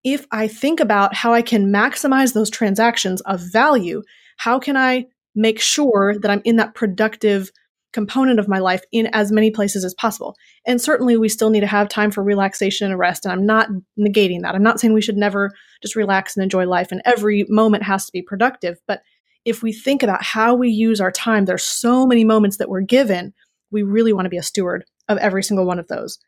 if 0.04 0.26
I 0.30 0.46
think 0.48 0.80
about 0.80 1.14
how 1.14 1.32
I 1.32 1.42
can 1.42 1.72
maximize 1.72 2.34
those 2.34 2.50
transactions 2.50 3.20
of 3.22 3.40
value, 3.40 4.02
how 4.36 4.58
can 4.58 4.76
I 4.76 5.06
make 5.34 5.60
sure 5.60 6.14
that 6.18 6.30
I'm 6.30 6.42
in 6.44 6.56
that 6.56 6.74
productive 6.74 7.50
component 7.96 8.38
of 8.38 8.46
my 8.46 8.58
life 8.58 8.82
in 8.92 9.08
as 9.14 9.32
many 9.32 9.50
places 9.50 9.84
as 9.84 9.94
possible? 9.94 10.36
And 10.66 10.80
certainly 10.80 11.16
we 11.16 11.30
still 11.30 11.48
need 11.48 11.60
to 11.60 11.66
have 11.66 11.88
time 11.88 12.10
for 12.10 12.22
relaxation 12.22 12.90
and 12.90 12.98
rest. 12.98 13.24
And 13.24 13.32
I'm 13.32 13.46
not 13.46 13.70
negating 13.98 14.42
that. 14.42 14.54
I'm 14.54 14.62
not 14.62 14.78
saying 14.78 14.92
we 14.92 15.00
should 15.00 15.16
never 15.16 15.50
just 15.80 15.96
relax 15.96 16.36
and 16.36 16.44
enjoy 16.44 16.66
life 16.66 16.92
and 16.92 17.00
every 17.06 17.46
moment 17.48 17.84
has 17.84 18.04
to 18.04 18.12
be 18.12 18.20
productive. 18.20 18.78
But 18.86 19.00
if 19.46 19.62
we 19.62 19.72
think 19.72 20.02
about 20.02 20.22
how 20.22 20.54
we 20.54 20.68
use 20.68 21.00
our 21.00 21.10
time, 21.10 21.46
there's 21.46 21.64
so 21.64 22.06
many 22.06 22.22
moments 22.22 22.58
that 22.58 22.68
we're 22.68 22.82
given. 22.82 23.32
We 23.70 23.82
really 23.82 24.12
want 24.12 24.26
to 24.26 24.30
be 24.30 24.36
a 24.36 24.42
steward 24.42 24.84
of 25.08 25.16
every 25.18 25.42
single 25.42 25.66
one 25.66 25.78
of 25.78 25.88
those. 25.88 26.18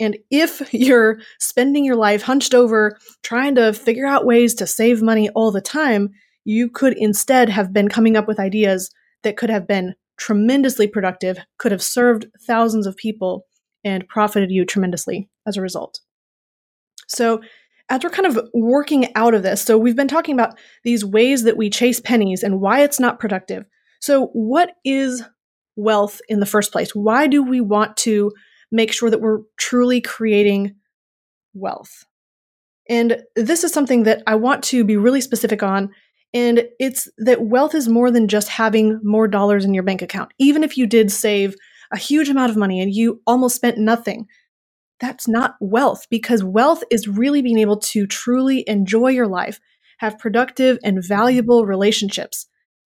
And 0.00 0.16
if 0.30 0.62
you're 0.72 1.20
spending 1.38 1.84
your 1.84 1.96
life 1.96 2.22
hunched 2.22 2.54
over 2.54 2.96
trying 3.22 3.54
to 3.56 3.74
figure 3.74 4.06
out 4.06 4.24
ways 4.24 4.54
to 4.54 4.66
save 4.66 5.02
money 5.02 5.28
all 5.30 5.52
the 5.52 5.60
time, 5.60 6.10
you 6.44 6.70
could 6.70 6.94
instead 6.96 7.50
have 7.50 7.74
been 7.74 7.88
coming 7.88 8.16
up 8.16 8.26
with 8.26 8.40
ideas 8.40 8.90
that 9.22 9.36
could 9.36 9.50
have 9.50 9.66
been 9.66 9.94
tremendously 10.18 10.86
productive, 10.86 11.38
could 11.58 11.72
have 11.72 11.82
served 11.82 12.26
thousands 12.46 12.86
of 12.86 12.96
people, 12.96 13.46
and 13.84 14.08
profited 14.08 14.50
you 14.50 14.64
tremendously 14.64 15.28
as 15.46 15.56
a 15.56 15.62
result. 15.62 16.00
So, 17.06 17.40
as 17.90 18.02
we're 18.04 18.10
kind 18.10 18.26
of 18.26 18.38
working 18.52 19.14
out 19.14 19.32
of 19.32 19.42
this, 19.42 19.62
so 19.62 19.78
we've 19.78 19.96
been 19.96 20.08
talking 20.08 20.34
about 20.34 20.58
these 20.84 21.04
ways 21.04 21.44
that 21.44 21.56
we 21.56 21.70
chase 21.70 22.00
pennies 22.00 22.42
and 22.42 22.60
why 22.60 22.82
it's 22.82 23.00
not 23.00 23.18
productive. 23.18 23.64
So, 24.00 24.26
what 24.32 24.72
is 24.84 25.22
wealth 25.76 26.20
in 26.28 26.40
the 26.40 26.46
first 26.46 26.72
place? 26.72 26.94
Why 26.94 27.26
do 27.26 27.42
we 27.42 27.60
want 27.60 27.96
to 27.98 28.32
make 28.70 28.92
sure 28.92 29.10
that 29.10 29.20
we're 29.20 29.40
truly 29.56 30.00
creating 30.00 30.74
wealth. 31.54 32.04
And 32.88 33.22
this 33.36 33.64
is 33.64 33.72
something 33.72 34.04
that 34.04 34.22
I 34.26 34.36
want 34.36 34.64
to 34.64 34.84
be 34.84 34.96
really 34.96 35.20
specific 35.20 35.62
on. 35.62 35.90
And 36.34 36.68
it's 36.78 37.08
that 37.18 37.42
wealth 37.42 37.74
is 37.74 37.88
more 37.88 38.10
than 38.10 38.28
just 38.28 38.48
having 38.48 39.00
more 39.02 39.28
dollars 39.28 39.64
in 39.64 39.72
your 39.74 39.82
bank 39.82 40.02
account. 40.02 40.32
Even 40.38 40.62
if 40.62 40.76
you 40.76 40.86
did 40.86 41.10
save 41.10 41.54
a 41.90 41.98
huge 41.98 42.28
amount 42.28 42.50
of 42.50 42.56
money 42.56 42.80
and 42.80 42.92
you 42.92 43.22
almost 43.26 43.56
spent 43.56 43.78
nothing, 43.78 44.26
that's 45.00 45.28
not 45.28 45.56
wealth 45.60 46.06
because 46.10 46.44
wealth 46.44 46.82
is 46.90 47.08
really 47.08 47.40
being 47.40 47.58
able 47.58 47.78
to 47.78 48.06
truly 48.06 48.64
enjoy 48.66 49.08
your 49.08 49.28
life, 49.28 49.60
have 49.98 50.18
productive 50.18 50.78
and 50.82 51.02
valuable 51.02 51.64
relationships, 51.64 52.46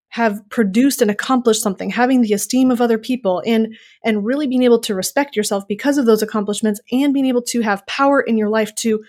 have 0.10 0.42
produced 0.50 1.02
and 1.02 1.12
accomplished 1.12 1.62
something, 1.62 1.92
having 1.92 2.22
the 2.22 2.34
esteem 2.34 2.72
of 2.72 2.82
other 2.82 2.98
people 2.98 3.44
and 3.46 3.78
and 4.04 4.26
really 4.26 4.48
being 4.48 4.64
able 4.64 4.80
to 4.80 4.96
respect 4.96 5.36
yourself 5.36 5.68
because 5.68 5.98
of 5.98 6.06
those 6.06 6.24
accomplishments 6.24 6.82
and 6.92 7.14
being 7.14 7.28
able 7.28 7.44
to 7.44 7.62
have 7.62 7.86
power 7.86 8.20
in 8.20 8.38
your 8.38 8.50
life 8.50 8.74
to 8.76 9.04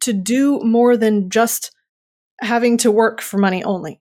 to 0.00 0.12
do 0.12 0.58
more 0.60 0.96
than 0.96 1.28
just 1.28 1.70
having 2.42 2.76
to 2.78 2.90
work 2.90 3.20
for 3.20 3.38
money 3.38 3.64
only. 3.64 4.00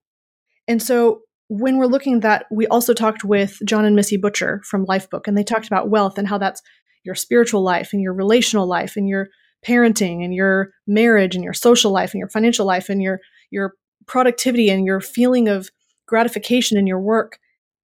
And 0.68 0.82
so 0.82 1.22
when 1.48 1.78
we're 1.78 1.86
looking 1.86 2.16
at 2.16 2.22
that, 2.22 2.46
we 2.52 2.68
also 2.68 2.94
talked 2.94 3.24
with 3.24 3.60
John 3.66 3.86
and 3.86 3.96
Missy 3.96 4.18
Butcher 4.18 4.62
from 4.64 4.86
Lifebook, 4.86 5.28
and 5.28 5.38
they 5.38 5.44
talked 5.44 5.68
about 5.68 5.90
wealth 5.90 6.18
and 6.18 6.28
how 6.28 6.38
that's 6.38 6.62
your 7.04 7.16
spiritual 7.16 7.62
life 7.62 7.94
and 7.94 8.02
your 8.02 8.14
relational 8.14 8.68
life 8.68 8.96
and 8.96 9.08
your 9.08 9.28
parenting 9.66 10.24
and 10.24 10.34
your 10.34 10.72
marriage 10.88 11.36
and 11.36 11.44
your 11.44 11.54
social 11.54 11.92
life 11.92 12.14
and 12.14 12.20
your 12.20 12.30
financial 12.30 12.66
life 12.66 12.90
and 12.90 13.02
your 13.02 13.20
your 13.52 13.74
productivity 14.08 14.70
and 14.70 14.86
your 14.86 15.00
feeling 15.00 15.48
of 15.48 15.70
gratification 16.08 16.78
in 16.78 16.88
your 16.88 17.00
work. 17.00 17.38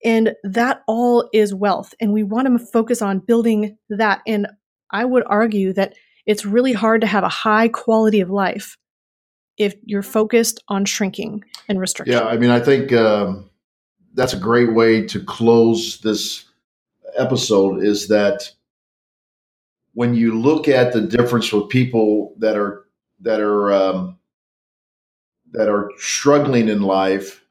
And 0.04 0.34
that 0.43 0.82
all 0.88 1.30
is 1.34 1.54
wealth. 1.54 1.93
And 2.00 2.13
we 2.13 2.24
want 2.24 2.48
to 2.48 2.65
focus 2.65 3.02
on 3.02 3.20
building 3.20 3.78
that. 3.89 4.22
And 4.26 4.48
I 4.91 5.06
would 5.06 5.24
argue 5.28 5.74
that 5.74 5.93
it's 6.26 6.46
really 6.46 6.74
hard 6.74 7.02
to 7.02 7.08
have 7.08 7.24
a 7.24 7.30
high 7.30 7.67
quality 7.67 8.20
of 8.20 8.30
life 8.30 8.78
if 9.58 9.76
you're 9.84 10.04
focused 10.04 10.63
on 10.67 10.86
shrinking 10.86 11.43
and 11.67 11.80
restriction. 11.80 12.13
Yeah, 12.13 12.28
I 12.28 12.38
mean, 12.38 12.50
I 12.50 12.60
think 12.60 12.93
um, 12.93 13.50
that's 14.13 14.34
a 14.34 14.39
great 14.39 14.74
way 14.74 15.06
to 15.08 15.24
close 15.24 16.00
this 16.02 16.46
episode 17.15 17.84
is 17.84 18.08
that 18.10 18.52
when 19.93 20.13
you 20.13 20.39
look 20.39 20.67
at 20.67 20.93
the 20.93 21.02
difference 21.02 21.52
with 21.52 21.70
people 21.70 22.36
that 22.38 22.56
are 22.56 22.86
that 23.22 23.41
are 23.41 23.74
um, 23.74 24.17
that 25.52 25.70
are 25.70 25.91
struggling 25.98 26.70
in 26.70 26.82
life 26.82 27.43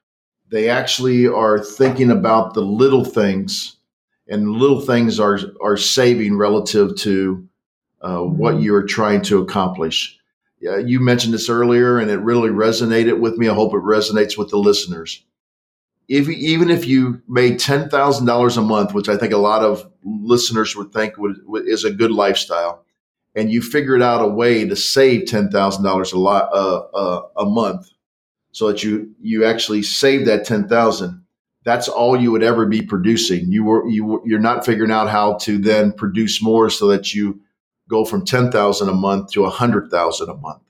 they 0.48 0.68
actually 0.68 1.26
are 1.26 1.58
thinking 1.58 2.10
about 2.10 2.54
the 2.54 2.60
little 2.60 3.04
things, 3.04 3.76
and 4.28 4.50
little 4.50 4.80
things 4.80 5.18
are 5.18 5.38
are 5.60 5.76
saving 5.76 6.36
relative 6.36 6.96
to 6.96 7.46
uh, 8.02 8.20
what 8.20 8.54
mm-hmm. 8.54 8.64
you're 8.64 8.86
trying 8.86 9.22
to 9.22 9.38
accomplish. 9.40 10.15
Uh, 10.64 10.78
you 10.78 11.00
mentioned 11.00 11.34
this 11.34 11.50
earlier, 11.50 11.98
and 11.98 12.10
it 12.10 12.18
really 12.18 12.48
resonated 12.48 13.20
with 13.20 13.36
me. 13.36 13.48
I 13.48 13.54
hope 13.54 13.72
it 13.74 13.82
resonates 13.82 14.38
with 14.38 14.50
the 14.50 14.56
listeners. 14.56 15.22
If 16.08 16.28
even 16.28 16.70
if 16.70 16.86
you 16.86 17.20
made 17.28 17.58
ten 17.58 17.88
thousand 17.88 18.26
dollars 18.26 18.56
a 18.56 18.62
month, 18.62 18.94
which 18.94 19.08
I 19.08 19.16
think 19.16 19.32
a 19.32 19.38
lot 19.38 19.62
of 19.62 19.90
listeners 20.04 20.74
would 20.76 20.92
think 20.92 21.18
would, 21.18 21.36
is 21.66 21.84
a 21.84 21.90
good 21.90 22.10
lifestyle, 22.10 22.84
and 23.34 23.50
you 23.50 23.60
figured 23.60 24.02
out 24.02 24.24
a 24.24 24.28
way 24.28 24.66
to 24.66 24.76
save 24.76 25.26
ten 25.26 25.50
thousand 25.50 25.84
dollars 25.84 26.12
a 26.12 26.18
lot 26.18 26.48
uh, 26.52 26.78
uh, 26.94 27.22
a 27.36 27.44
month, 27.44 27.90
so 28.52 28.68
that 28.68 28.82
you 28.82 29.14
you 29.20 29.44
actually 29.44 29.82
save 29.82 30.26
that 30.26 30.46
ten 30.46 30.68
thousand. 30.68 31.22
That's 31.64 31.88
all 31.88 32.16
you 32.16 32.30
would 32.30 32.44
ever 32.44 32.64
be 32.64 32.80
producing. 32.80 33.50
You 33.50 33.64
were 33.64 33.88
you 33.88 34.22
you're 34.24 34.38
not 34.38 34.64
figuring 34.64 34.92
out 34.92 35.10
how 35.10 35.34
to 35.38 35.58
then 35.58 35.92
produce 35.92 36.40
more 36.40 36.70
so 36.70 36.86
that 36.86 37.12
you 37.12 37.40
go 37.88 38.04
from 38.04 38.24
ten 38.24 38.50
thousand 38.50 38.88
a 38.88 38.94
month 38.94 39.32
to 39.32 39.44
a 39.44 39.50
hundred 39.50 39.90
thousand 39.90 40.28
a 40.28 40.34
month, 40.34 40.62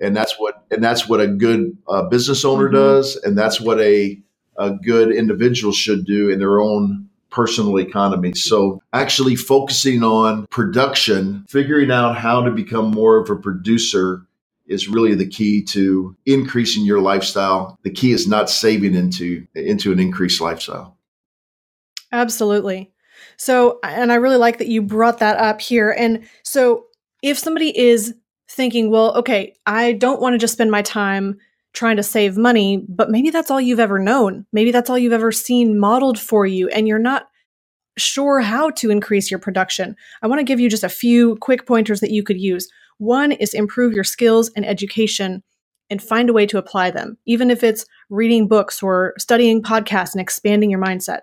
and 0.00 0.16
that's 0.16 0.38
what 0.38 0.64
and 0.70 0.82
that's 0.82 1.08
what 1.08 1.20
a 1.20 1.28
good 1.28 1.76
uh, 1.88 2.02
business 2.04 2.44
owner 2.44 2.66
mm-hmm. 2.66 2.76
does, 2.76 3.16
and 3.16 3.36
that's 3.36 3.60
what 3.60 3.80
a 3.80 4.20
a 4.56 4.72
good 4.72 5.14
individual 5.14 5.72
should 5.72 6.04
do 6.04 6.28
in 6.28 6.38
their 6.38 6.60
own 6.60 7.08
personal 7.30 7.78
economy. 7.78 8.34
So 8.34 8.82
actually 8.92 9.36
focusing 9.36 10.02
on 10.02 10.46
production, 10.48 11.44
figuring 11.48 11.90
out 11.90 12.16
how 12.16 12.42
to 12.42 12.50
become 12.50 12.90
more 12.90 13.18
of 13.18 13.30
a 13.30 13.36
producer 13.36 14.22
is 14.66 14.88
really 14.88 15.14
the 15.14 15.26
key 15.26 15.62
to 15.62 16.16
increasing 16.26 16.84
your 16.84 17.00
lifestyle. 17.00 17.78
The 17.82 17.90
key 17.90 18.12
is 18.12 18.28
not 18.28 18.50
saving 18.50 18.94
into 18.94 19.46
into 19.54 19.92
an 19.92 19.98
increased 19.98 20.40
lifestyle. 20.40 20.96
Absolutely. 22.12 22.90
So 23.38 23.78
and 23.82 24.12
I 24.12 24.16
really 24.16 24.36
like 24.36 24.58
that 24.58 24.68
you 24.68 24.82
brought 24.82 25.18
that 25.20 25.38
up 25.38 25.60
here. 25.60 25.90
And 25.90 26.28
so 26.42 26.84
if 27.22 27.38
somebody 27.38 27.76
is 27.78 28.14
thinking, 28.50 28.90
well, 28.90 29.14
okay, 29.16 29.54
I 29.66 29.92
don't 29.92 30.20
want 30.20 30.34
to 30.34 30.38
just 30.38 30.54
spend 30.54 30.70
my 30.70 30.82
time 30.82 31.38
trying 31.72 31.96
to 31.96 32.02
save 32.02 32.36
money, 32.36 32.84
but 32.88 33.10
maybe 33.10 33.30
that's 33.30 33.50
all 33.50 33.60
you've 33.60 33.80
ever 33.80 33.98
known. 33.98 34.46
Maybe 34.52 34.72
that's 34.72 34.90
all 34.90 34.98
you've 34.98 35.12
ever 35.12 35.30
seen 35.30 35.78
modeled 35.78 36.18
for 36.18 36.46
you, 36.46 36.68
and 36.68 36.88
you're 36.88 36.98
not 36.98 37.28
sure 37.96 38.40
how 38.40 38.70
to 38.70 38.90
increase 38.90 39.30
your 39.30 39.40
production. 39.40 39.94
I 40.22 40.26
want 40.26 40.38
to 40.38 40.44
give 40.44 40.60
you 40.60 40.70
just 40.70 40.84
a 40.84 40.88
few 40.88 41.36
quick 41.36 41.66
pointers 41.66 42.00
that 42.00 42.10
you 42.10 42.22
could 42.22 42.40
use. 42.40 42.68
One 42.98 43.32
is 43.32 43.54
improve 43.54 43.92
your 43.92 44.04
skills 44.04 44.50
and 44.56 44.64
education 44.64 45.42
and 45.90 46.02
find 46.02 46.28
a 46.28 46.32
way 46.32 46.46
to 46.46 46.58
apply 46.58 46.90
them, 46.90 47.16
even 47.26 47.50
if 47.50 47.62
it's 47.62 47.86
reading 48.10 48.48
books 48.48 48.82
or 48.82 49.14
studying 49.18 49.62
podcasts 49.62 50.12
and 50.12 50.20
expanding 50.20 50.70
your 50.70 50.80
mindset. 50.80 51.20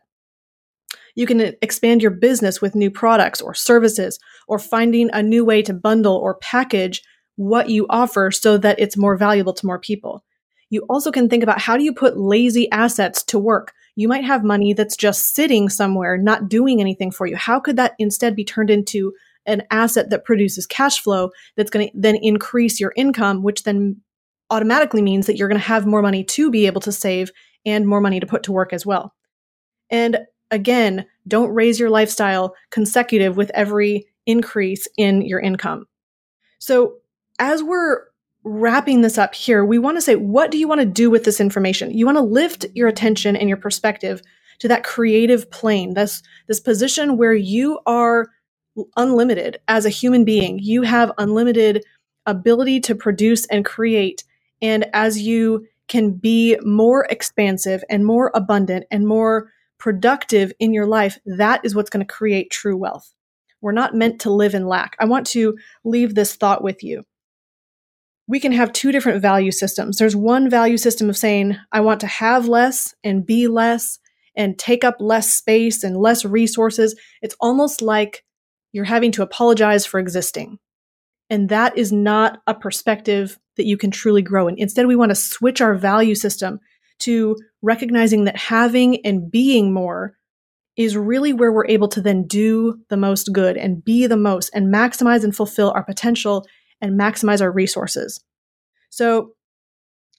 You 1.15 1.25
can 1.25 1.41
uh, 1.41 1.51
expand 1.61 2.01
your 2.01 2.11
business 2.11 2.61
with 2.61 2.75
new 2.75 2.91
products 2.91 3.41
or 3.41 3.53
services 3.53 4.19
or 4.47 4.59
finding 4.59 5.09
a 5.11 5.23
new 5.23 5.43
way 5.43 5.61
to 5.63 5.73
bundle 5.73 6.15
or 6.15 6.35
package 6.35 7.01
what 7.37 7.69
you 7.69 7.85
offer 7.89 8.31
so 8.31 8.57
that 8.57 8.79
it's 8.79 8.97
more 8.97 9.17
valuable 9.17 9.53
to 9.53 9.65
more 9.65 9.79
people. 9.79 10.23
You 10.69 10.85
also 10.89 11.11
can 11.11 11.29
think 11.29 11.43
about 11.43 11.61
how 11.61 11.77
do 11.77 11.83
you 11.83 11.93
put 11.93 12.17
lazy 12.17 12.69
assets 12.71 13.23
to 13.25 13.39
work? 13.39 13.73
You 13.95 14.07
might 14.07 14.25
have 14.25 14.43
money 14.43 14.73
that's 14.73 14.97
just 14.97 15.33
sitting 15.33 15.69
somewhere, 15.69 16.17
not 16.17 16.49
doing 16.49 16.81
anything 16.81 17.11
for 17.11 17.25
you. 17.25 17.35
How 17.35 17.59
could 17.59 17.77
that 17.77 17.93
instead 17.99 18.35
be 18.35 18.43
turned 18.43 18.69
into 18.69 19.13
an 19.45 19.63
asset 19.69 20.09
that 20.09 20.25
produces 20.25 20.65
cash 20.65 20.99
flow 20.99 21.29
that's 21.55 21.69
going 21.69 21.87
to 21.87 21.93
then 21.95 22.15
increase 22.15 22.79
your 22.79 22.93
income, 22.95 23.43
which 23.43 23.63
then 23.63 24.01
automatically 24.49 25.01
means 25.01 25.27
that 25.27 25.37
you're 25.37 25.47
going 25.47 25.59
to 25.59 25.67
have 25.67 25.85
more 25.85 26.01
money 26.01 26.23
to 26.23 26.49
be 26.49 26.65
able 26.65 26.81
to 26.81 26.91
save 26.91 27.31
and 27.65 27.87
more 27.87 28.01
money 28.01 28.19
to 28.19 28.27
put 28.27 28.43
to 28.43 28.51
work 28.51 28.73
as 28.73 28.85
well. 28.85 29.13
And 29.89 30.19
again, 30.51 31.05
don't 31.27 31.53
raise 31.53 31.79
your 31.79 31.89
lifestyle 31.89 32.55
consecutive 32.69 33.37
with 33.37 33.51
every 33.53 34.07
increase 34.25 34.87
in 34.97 35.21
your 35.21 35.39
income. 35.39 35.85
So, 36.59 36.95
as 37.37 37.61
we're 37.61 38.03
wrapping 38.43 39.01
this 39.01 39.17
up 39.17 39.35
here, 39.35 39.65
we 39.65 39.79
want 39.79 39.97
to 39.97 40.01
say, 40.01 40.15
what 40.15 40.51
do 40.51 40.57
you 40.57 40.67
want 40.67 40.79
to 40.79 40.85
do 40.85 41.09
with 41.09 41.25
this 41.25 41.41
information? 41.41 41.91
You 41.91 42.05
want 42.05 42.17
to 42.17 42.23
lift 42.23 42.65
your 42.73 42.87
attention 42.87 43.35
and 43.35 43.49
your 43.49 43.57
perspective 43.57 44.21
to 44.59 44.67
that 44.69 44.83
creative 44.83 45.49
plane, 45.51 45.95
this, 45.95 46.21
this 46.47 46.59
position 46.59 47.17
where 47.17 47.33
you 47.33 47.79
are 47.85 48.27
unlimited 48.95 49.59
as 49.67 49.85
a 49.85 49.89
human 49.89 50.23
being. 50.23 50.59
You 50.59 50.83
have 50.83 51.11
unlimited 51.17 51.83
ability 52.25 52.79
to 52.81 52.95
produce 52.95 53.45
and 53.47 53.65
create. 53.65 54.23
And 54.61 54.85
as 54.93 55.19
you 55.19 55.67
can 55.87 56.11
be 56.11 56.57
more 56.63 57.05
expansive 57.09 57.83
and 57.89 58.05
more 58.05 58.31
abundant 58.33 58.85
and 58.91 59.07
more 59.07 59.51
productive 59.77 60.51
in 60.59 60.73
your 60.73 60.85
life, 60.85 61.17
that 61.25 61.61
is 61.63 61.75
what's 61.75 61.89
going 61.89 62.05
to 62.05 62.13
create 62.13 62.51
true 62.51 62.77
wealth. 62.77 63.13
We're 63.61 63.71
not 63.71 63.95
meant 63.95 64.21
to 64.21 64.31
live 64.31 64.53
in 64.53 64.67
lack. 64.67 64.95
I 64.99 65.05
want 65.05 65.27
to 65.27 65.57
leave 65.83 66.15
this 66.15 66.35
thought 66.35 66.63
with 66.63 66.83
you 66.83 67.05
we 68.27 68.39
can 68.39 68.51
have 68.51 68.73
two 68.73 68.91
different 68.91 69.21
value 69.21 69.51
systems. 69.51 69.97
There's 69.97 70.15
one 70.15 70.49
value 70.49 70.77
system 70.77 71.09
of 71.09 71.17
saying, 71.17 71.57
I 71.71 71.81
want 71.81 71.99
to 72.01 72.07
have 72.07 72.47
less 72.47 72.95
and 73.03 73.25
be 73.25 73.47
less 73.47 73.99
and 74.35 74.57
take 74.57 74.83
up 74.83 74.95
less 74.99 75.33
space 75.33 75.83
and 75.83 75.95
less 75.97 76.25
resources. 76.25 76.99
It's 77.21 77.35
almost 77.39 77.81
like 77.81 78.23
you're 78.73 78.83
having 78.83 79.11
to 79.13 79.21
apologize 79.21 79.85
for 79.85 79.99
existing. 79.99 80.59
And 81.29 81.49
that 81.49 81.77
is 81.77 81.91
not 81.91 82.41
a 82.47 82.53
perspective 82.53 83.39
that 83.57 83.65
you 83.65 83.77
can 83.77 83.91
truly 83.91 84.21
grow 84.21 84.47
in. 84.47 84.57
Instead, 84.57 84.87
we 84.87 84.95
want 84.95 85.11
to 85.11 85.15
switch 85.15 85.61
our 85.61 85.75
value 85.75 86.15
system 86.15 86.59
to 86.99 87.35
recognizing 87.61 88.25
that 88.25 88.37
having 88.37 89.05
and 89.05 89.29
being 89.29 89.73
more 89.73 90.15
is 90.77 90.97
really 90.97 91.33
where 91.33 91.51
we're 91.51 91.67
able 91.67 91.87
to 91.87 92.01
then 92.01 92.27
do 92.27 92.79
the 92.89 92.97
most 92.97 93.31
good 93.31 93.57
and 93.57 93.83
be 93.83 94.07
the 94.07 94.17
most 94.17 94.49
and 94.53 94.73
maximize 94.73 95.23
and 95.23 95.35
fulfill 95.35 95.71
our 95.71 95.83
potential 95.83 96.45
and 96.81 96.99
maximize 96.99 97.41
our 97.41 97.51
resources. 97.51 98.23
So, 98.89 99.31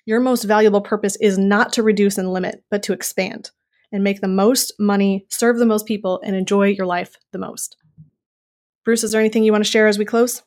your 0.06 0.20
most 0.20 0.44
valuable 0.44 0.80
purpose 0.80 1.16
is 1.16 1.36
not 1.36 1.72
to 1.72 1.82
reduce 1.82 2.16
and 2.16 2.32
limit, 2.32 2.62
but 2.70 2.82
to 2.84 2.92
expand 2.92 3.50
and 3.90 4.04
make 4.04 4.20
the 4.20 4.28
most 4.28 4.72
money, 4.78 5.26
serve 5.28 5.58
the 5.58 5.66
most 5.66 5.84
people, 5.84 6.20
and 6.24 6.36
enjoy 6.36 6.68
your 6.68 6.86
life 6.86 7.16
the 7.32 7.38
most. 7.38 7.76
Bruce, 8.84 9.02
is 9.02 9.10
there 9.10 9.20
anything 9.20 9.42
you 9.42 9.50
want 9.50 9.64
to 9.64 9.70
share 9.70 9.88
as 9.88 9.98
we 9.98 10.04
close? 10.04 10.42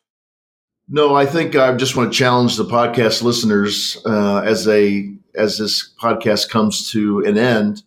No, 0.87 1.13
I 1.13 1.25
think 1.25 1.55
I 1.55 1.75
just 1.75 1.95
want 1.95 2.11
to 2.11 2.17
challenge 2.17 2.55
the 2.55 2.65
podcast 2.65 3.21
listeners 3.21 4.01
uh, 4.05 4.39
as 4.39 4.67
a 4.67 5.13
as 5.35 5.57
this 5.57 5.93
podcast 6.01 6.49
comes 6.49 6.89
to 6.91 7.19
an 7.25 7.37
end. 7.37 7.83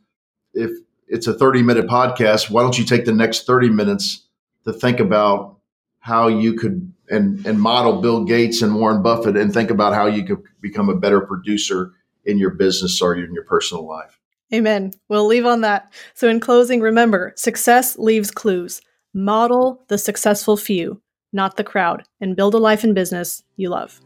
If 0.54 0.70
it's 1.08 1.26
a 1.26 1.34
thirty 1.34 1.62
minute 1.62 1.86
podcast, 1.86 2.50
why 2.50 2.62
don't 2.62 2.78
you 2.78 2.84
take 2.84 3.04
the 3.04 3.12
next 3.12 3.46
thirty 3.46 3.70
minutes 3.70 4.26
to 4.64 4.72
think 4.72 5.00
about 5.00 5.58
how 6.00 6.28
you 6.28 6.54
could 6.54 6.92
and 7.08 7.44
and 7.46 7.60
model 7.60 8.00
Bill 8.00 8.24
Gates 8.24 8.62
and 8.62 8.74
Warren 8.74 9.02
Buffett 9.02 9.36
and 9.36 9.52
think 9.52 9.70
about 9.70 9.94
how 9.94 10.06
you 10.06 10.24
could 10.24 10.42
become 10.60 10.88
a 10.88 10.96
better 10.96 11.20
producer 11.20 11.92
in 12.24 12.38
your 12.38 12.50
business 12.50 13.00
or 13.02 13.14
in 13.14 13.32
your 13.34 13.44
personal 13.44 13.86
life. 13.86 14.18
Amen. 14.52 14.92
We'll 15.08 15.26
leave 15.26 15.46
on 15.46 15.62
that. 15.62 15.92
So 16.14 16.28
in 16.28 16.40
closing, 16.40 16.80
remember, 16.80 17.32
success 17.36 17.98
leaves 17.98 18.30
clues. 18.30 18.82
Model 19.14 19.82
the 19.88 19.98
successful 19.98 20.56
few, 20.56 21.00
not 21.32 21.56
the 21.56 21.64
crowd, 21.64 22.04
and 22.20 22.36
build 22.36 22.54
a 22.54 22.58
life 22.58 22.84
and 22.84 22.94
business 22.94 23.42
you 23.56 23.70
love. 23.70 24.00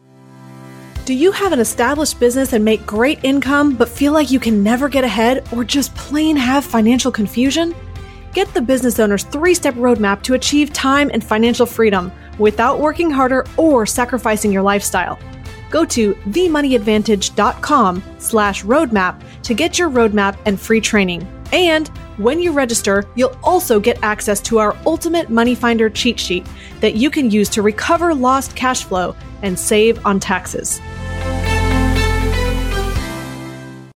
Do 1.06 1.14
you 1.14 1.30
have 1.30 1.52
an 1.52 1.60
established 1.60 2.18
business 2.18 2.52
and 2.52 2.64
make 2.64 2.84
great 2.84 3.22
income 3.22 3.76
but 3.76 3.88
feel 3.88 4.12
like 4.12 4.32
you 4.32 4.40
can 4.40 4.64
never 4.64 4.88
get 4.88 5.04
ahead 5.04 5.46
or 5.52 5.62
just 5.62 5.94
plain 5.94 6.34
have 6.34 6.64
financial 6.64 7.12
confusion? 7.12 7.76
Get 8.32 8.52
the 8.54 8.60
business 8.60 8.98
owner's 8.98 9.22
three-step 9.22 9.74
roadmap 9.76 10.22
to 10.22 10.34
achieve 10.34 10.72
time 10.72 11.08
and 11.14 11.22
financial 11.22 11.64
freedom 11.64 12.10
without 12.40 12.80
working 12.80 13.08
harder 13.08 13.46
or 13.56 13.86
sacrificing 13.86 14.50
your 14.50 14.64
lifestyle. 14.64 15.16
Go 15.70 15.84
to 15.84 16.14
themoneyadvantage.com 16.14 18.02
slash 18.18 18.64
roadmap 18.64 19.22
to 19.44 19.54
get 19.54 19.78
your 19.78 19.90
roadmap 19.90 20.36
and 20.44 20.60
free 20.60 20.80
training. 20.80 21.24
And 21.52 21.86
when 22.16 22.40
you 22.40 22.50
register, 22.50 23.04
you'll 23.14 23.38
also 23.44 23.78
get 23.78 24.02
access 24.02 24.40
to 24.40 24.58
our 24.58 24.76
Ultimate 24.84 25.30
Money 25.30 25.54
Finder 25.54 25.88
cheat 25.88 26.18
sheet 26.18 26.44
that 26.80 26.96
you 26.96 27.10
can 27.10 27.30
use 27.30 27.48
to 27.50 27.62
recover 27.62 28.12
lost 28.12 28.56
cash 28.56 28.82
flow 28.82 29.14
and 29.42 29.56
save 29.56 30.04
on 30.04 30.18
taxes. 30.18 30.80